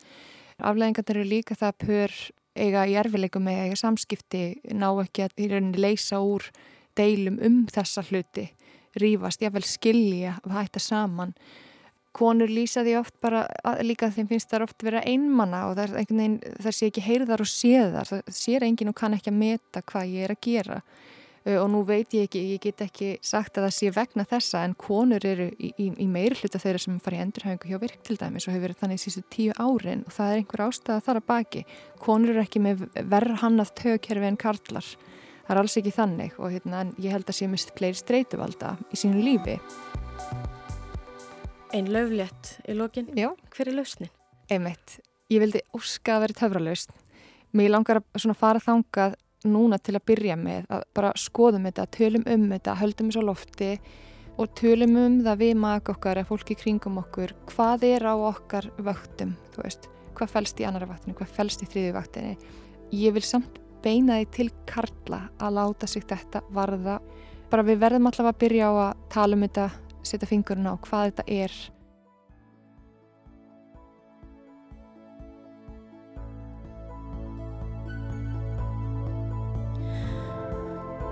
Afleggingarnar 0.58 1.22
eru 1.22 1.30
líka 1.30 1.58
það 1.58 1.78
pör 1.86 2.16
eiga 2.56 2.88
í 2.90 2.96
erfileikum 3.00 3.46
með 3.46 3.66
eiga 3.66 3.78
samskipti, 3.80 4.46
ná 4.74 4.90
ekki 5.04 5.28
að 5.28 5.78
leysa 5.78 6.20
úr 6.20 6.50
deilum 6.98 7.38
um 7.42 7.66
þessa 7.72 8.04
hluti 8.10 8.50
rýfast, 9.00 9.42
jáfnveil 9.42 9.68
skilja 9.68 10.38
að 10.44 10.56
hætta 10.58 10.82
saman 10.82 11.34
konur 12.16 12.52
lýsa 12.52 12.84
því 12.86 12.98
oft 13.00 13.16
bara 13.24 13.46
líka 13.86 14.12
þeim 14.12 14.28
finnst 14.32 14.52
það 14.52 14.68
oft 14.68 14.84
vera 14.84 15.04
einmanna 15.08 15.64
og 15.70 15.78
það, 15.80 15.96
veginn, 16.02 16.38
það 16.60 16.76
sé 16.78 16.92
ekki 16.92 17.06
heyrðar 17.06 17.44
og 17.44 17.50
séðar 17.50 18.10
það 18.10 18.36
sér 18.36 18.68
enginn 18.68 18.92
og 18.92 19.00
kann 19.00 19.16
ekki 19.16 19.32
að 19.32 19.40
meta 19.40 19.84
hvað 19.88 20.14
ég 20.16 20.28
er 20.28 20.36
að 20.36 20.46
gera. 20.48 20.82
Og 21.42 21.66
nú 21.74 21.80
veit 21.82 22.12
ég 22.14 22.28
ekki, 22.28 22.42
ég 22.52 22.62
get 22.62 22.84
ekki 22.86 23.16
sagt 23.26 23.56
að 23.58 23.66
það 23.66 23.72
sé 23.74 23.88
vegna 23.96 24.26
þessa 24.30 24.60
en 24.62 24.76
konur 24.78 25.24
eru 25.26 25.48
í, 25.58 25.72
í, 25.74 25.88
í 26.04 26.06
meiri 26.06 26.38
hluta 26.38 26.62
þeirra 26.62 26.84
sem 26.84 27.00
fara 27.02 27.18
í 27.18 27.24
endurhæfingu 27.24 27.72
hjá 27.72 27.80
virk 27.82 28.04
til 28.06 28.20
dæmis 28.22 28.46
og 28.46 28.54
hefur 28.54 28.68
verið 28.68 28.84
þannig 28.84 29.02
sístu 29.02 29.24
tíu 29.34 29.56
árin 29.58 30.06
og 30.06 30.14
það 30.20 30.36
er 30.36 30.44
einhver 30.44 30.66
ástæða 30.68 31.00
þar 31.08 31.22
að 31.24 31.28
baki. 31.34 31.66
Konur 32.04 32.36
eru 32.36 32.46
ekki 32.46 32.62
með 32.62 32.86
verð 33.10 33.42
hannað 33.42 33.74
tögkerfi 33.82 34.30
en 34.30 34.42
karlar. 34.46 34.94
Það 35.48 35.56
er 35.56 35.64
alls 35.64 35.82
ekki 35.82 35.98
þannig 35.98 36.38
og 36.38 36.54
hérna, 36.54 36.86
ég 37.02 37.18
held 37.18 37.26
að 37.26 37.40
sé 37.42 37.50
mist 37.50 37.74
fleiri 37.74 37.98
streytuvalda 37.98 38.76
í 38.94 39.02
sínu 39.02 39.26
lífi 39.26 39.58
Einn 41.72 41.88
löflétt 41.92 42.58
í 42.68 42.76
lókin 42.76 43.08
Já. 43.16 43.32
hver 43.56 43.70
er 43.72 43.78
lausnin? 43.78 44.12
Einmitt, 44.52 45.00
ég 45.32 45.40
vildi 45.40 45.62
óska 45.76 46.18
að 46.18 46.26
vera 46.26 46.40
töfralausn 46.42 47.02
mér 47.56 47.74
langar 47.74 48.02
að 48.02 48.34
fara 48.40 48.62
þangað 48.64 49.18
núna 49.48 49.80
til 49.82 49.96
að 49.98 50.06
byrja 50.12 50.38
með 50.38 50.68
að 50.72 50.84
bara 50.96 51.12
skoðum 51.18 51.66
þetta, 51.68 51.88
tölum 51.96 52.26
um 52.30 52.46
þetta, 52.52 52.78
höldum 52.80 53.10
þessu 53.10 53.24
á 53.24 53.30
lofti 53.30 53.72
og 54.40 54.54
tölum 54.58 54.96
um 55.00 55.18
það 55.26 55.42
við 55.42 55.56
maka 55.60 55.96
okkar 55.96 56.22
eða 56.22 56.30
fólki 56.30 56.58
kringum 56.60 57.00
okkur, 57.02 57.34
hvað 57.52 57.88
er 57.90 58.06
á 58.08 58.16
okkar 58.16 58.70
vöktum, 58.78 59.34
þú 59.56 59.66
veist, 59.66 59.90
hvað 60.18 60.34
fælst 60.36 60.62
í 60.62 60.68
annara 60.68 60.90
vaktinu, 60.90 61.18
hvað 61.18 61.34
fælst 61.36 61.66
í 61.66 61.70
þriði 61.72 61.96
vaktinu. 61.98 62.36
Ég 62.96 63.16
vil 63.16 63.26
samt 63.26 63.60
beina 63.82 64.20
því 64.20 64.30
til 64.36 64.50
Karla 64.70 65.24
að 65.42 65.56
láta 65.58 65.90
sig 65.90 66.06
þetta 66.08 66.44
varða. 66.54 67.00
Bara 67.52 67.66
við 67.68 67.82
verðum 67.82 68.08
allavega 68.08 68.36
að 68.36 68.42
byrja 68.46 68.70
á 68.70 68.74
að 68.86 69.06
tala 69.12 69.38
um 69.38 69.46
þetta, 69.48 69.68
setja 70.04 70.30
fingurinn 70.30 70.70
á 70.70 70.76
hvað 70.82 71.12
þetta 71.12 71.28
er 71.42 71.56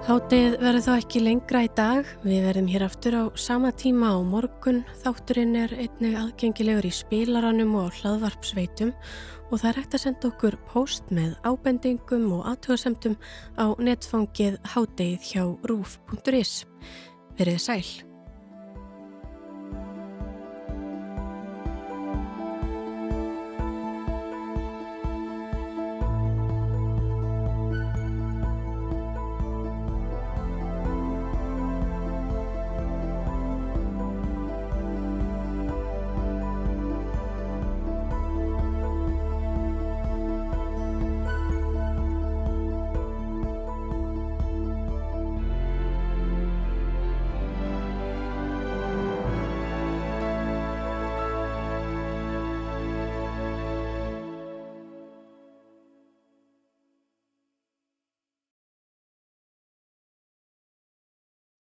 Hátið 0.09 0.55
verður 0.57 0.81
þá 0.81 0.93
ekki 0.95 1.19
lengra 1.21 1.59
í 1.61 1.67
dag. 1.77 2.07
Við 2.23 2.45
verðum 2.47 2.69
hér 2.71 2.85
aftur 2.87 3.13
á 3.13 3.23
sama 3.37 3.69
tíma 3.77 4.09
á 4.09 4.17
morgun. 4.25 4.79
Þátturinn 5.03 5.53
er 5.59 5.75
einnig 5.77 6.17
aðgengilegur 6.17 6.87
í 6.89 6.93
spilaranum 6.97 7.75
og 7.77 7.93
hlaðvarpsveitum 7.99 8.89
og 9.51 9.53
það 9.61 9.69
er 9.69 9.79
hægt 9.83 9.99
að 9.99 10.05
senda 10.07 10.33
okkur 10.33 10.59
post 10.73 11.13
með 11.13 11.37
ábendingum 11.45 12.25
og 12.39 12.49
aðtöðasemtum 12.55 13.21
á 13.61 13.69
netfangið 13.77 14.57
hátið 14.73 15.29
hjá 15.29 15.43
rúf.is. 15.69 16.63
Verðið 17.37 17.65
sæl. 17.69 18.08